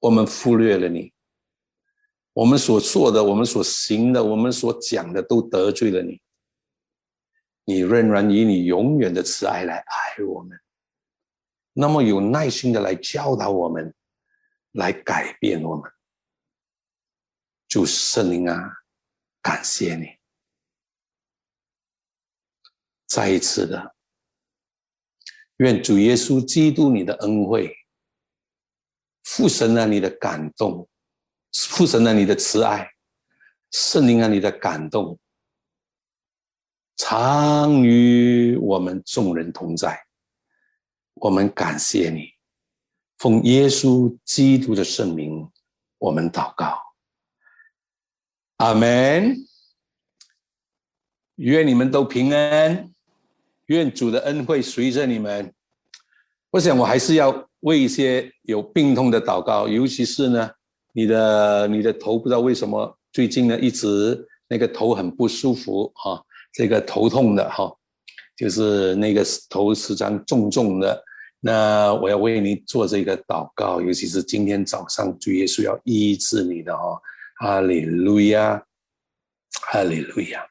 [0.00, 1.14] 我们忽略了你，
[2.32, 6.20] 我们所做的、我们所行的、我们所讲的都得罪了你，
[7.64, 10.58] 你仍然以你永远的慈爱来爱我们，
[11.72, 13.94] 那么有耐心的来教导我们，
[14.72, 15.88] 来改变我们。
[17.68, 18.82] 主圣灵啊，
[19.40, 20.18] 感谢你，
[23.06, 23.94] 再一次的。
[25.60, 27.76] 愿主耶稣基督你的恩惠，
[29.24, 30.88] 父神啊你的感动，
[31.52, 32.90] 父神啊你的慈爱，
[33.70, 35.18] 圣灵啊你的感动，
[36.96, 40.02] 常与我们众人同在。
[41.12, 42.30] 我们感谢你，
[43.18, 45.46] 奉耶稣基督的圣名，
[45.98, 46.80] 我们祷告，
[48.56, 49.36] 阿门。
[51.34, 52.89] 愿你们都平安。
[53.70, 55.52] 愿主的恩惠随着你们。
[56.50, 60.50] 我想，我还是要为一些有病痛的祷告，尤其是呢，
[60.92, 66.20] 你的你的头不知道为什么最近呢一直那个头很不舒服哈，
[66.52, 67.72] 这个头痛的哈，
[68.36, 71.04] 就是那个头时常重重的。
[71.38, 77.00] 那我要为你做这个祷告，尤其是今天早上主耶稣要医治你的哦，
[77.36, 78.60] 哈利路亚，
[79.70, 80.44] 哈利路亚，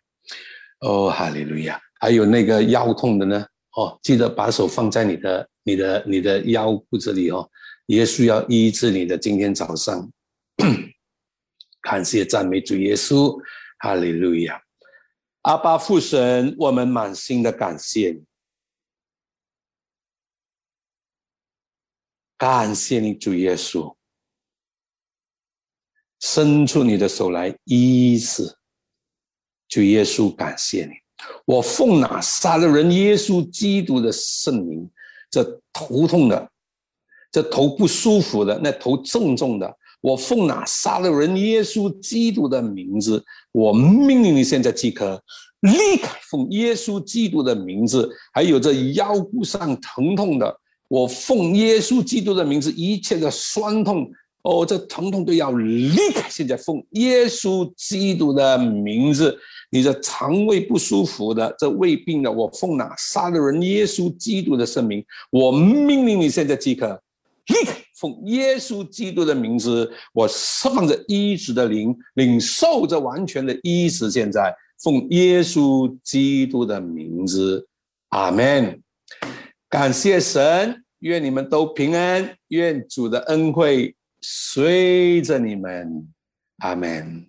[0.80, 1.78] 哦，哈利路亚。
[2.00, 3.46] 还有那个腰痛的呢？
[3.76, 7.50] 哦，记得把手放在你的、你的、你的腰部这里哦。
[7.88, 9.18] 耶稣要医治你的。
[9.18, 10.12] 今天早上，
[11.82, 13.40] 感谢赞美主耶稣，
[13.80, 14.62] 哈利路亚！
[15.44, 18.24] 阿巴父神，我们满心的感谢你，
[22.38, 23.96] 感谢你主耶稣，
[26.20, 28.58] 伸出你的手来医治，
[29.68, 30.94] 主耶稣，感谢你。
[31.46, 34.90] 我奉那杀了人耶稣基督的圣名，
[35.30, 35.44] 这
[35.74, 36.50] 头痛的，
[37.32, 45.22] 这头不舒服的，那头重重的，我奉那杀了人耶稣基督的名字，我命令你现在即刻
[45.62, 54.10] 立刻奉耶稣基督的名字，还有这腰部上疼痛的，我奉耶稣基督的名字，一切的酸痛
[54.44, 59.38] 哦，这疼痛都要立刻现在奉耶稣基督的名字。
[59.70, 67.02] 你的肠胃不舒服的，这胃病的，我奉哪杀了人耶稣基督的圣名，我命令你现在即刻
[67.48, 74.10] 立刻奉耶稣基督的名字，我释放着医治的灵，领受着完全的医治。
[74.10, 77.68] 现在奉耶稣基督的名字，
[78.10, 78.82] 阿门。
[79.70, 86.08] 感谢神，愿你们都平安，愿主的恩惠随着你们，
[86.60, 87.29] 阿门。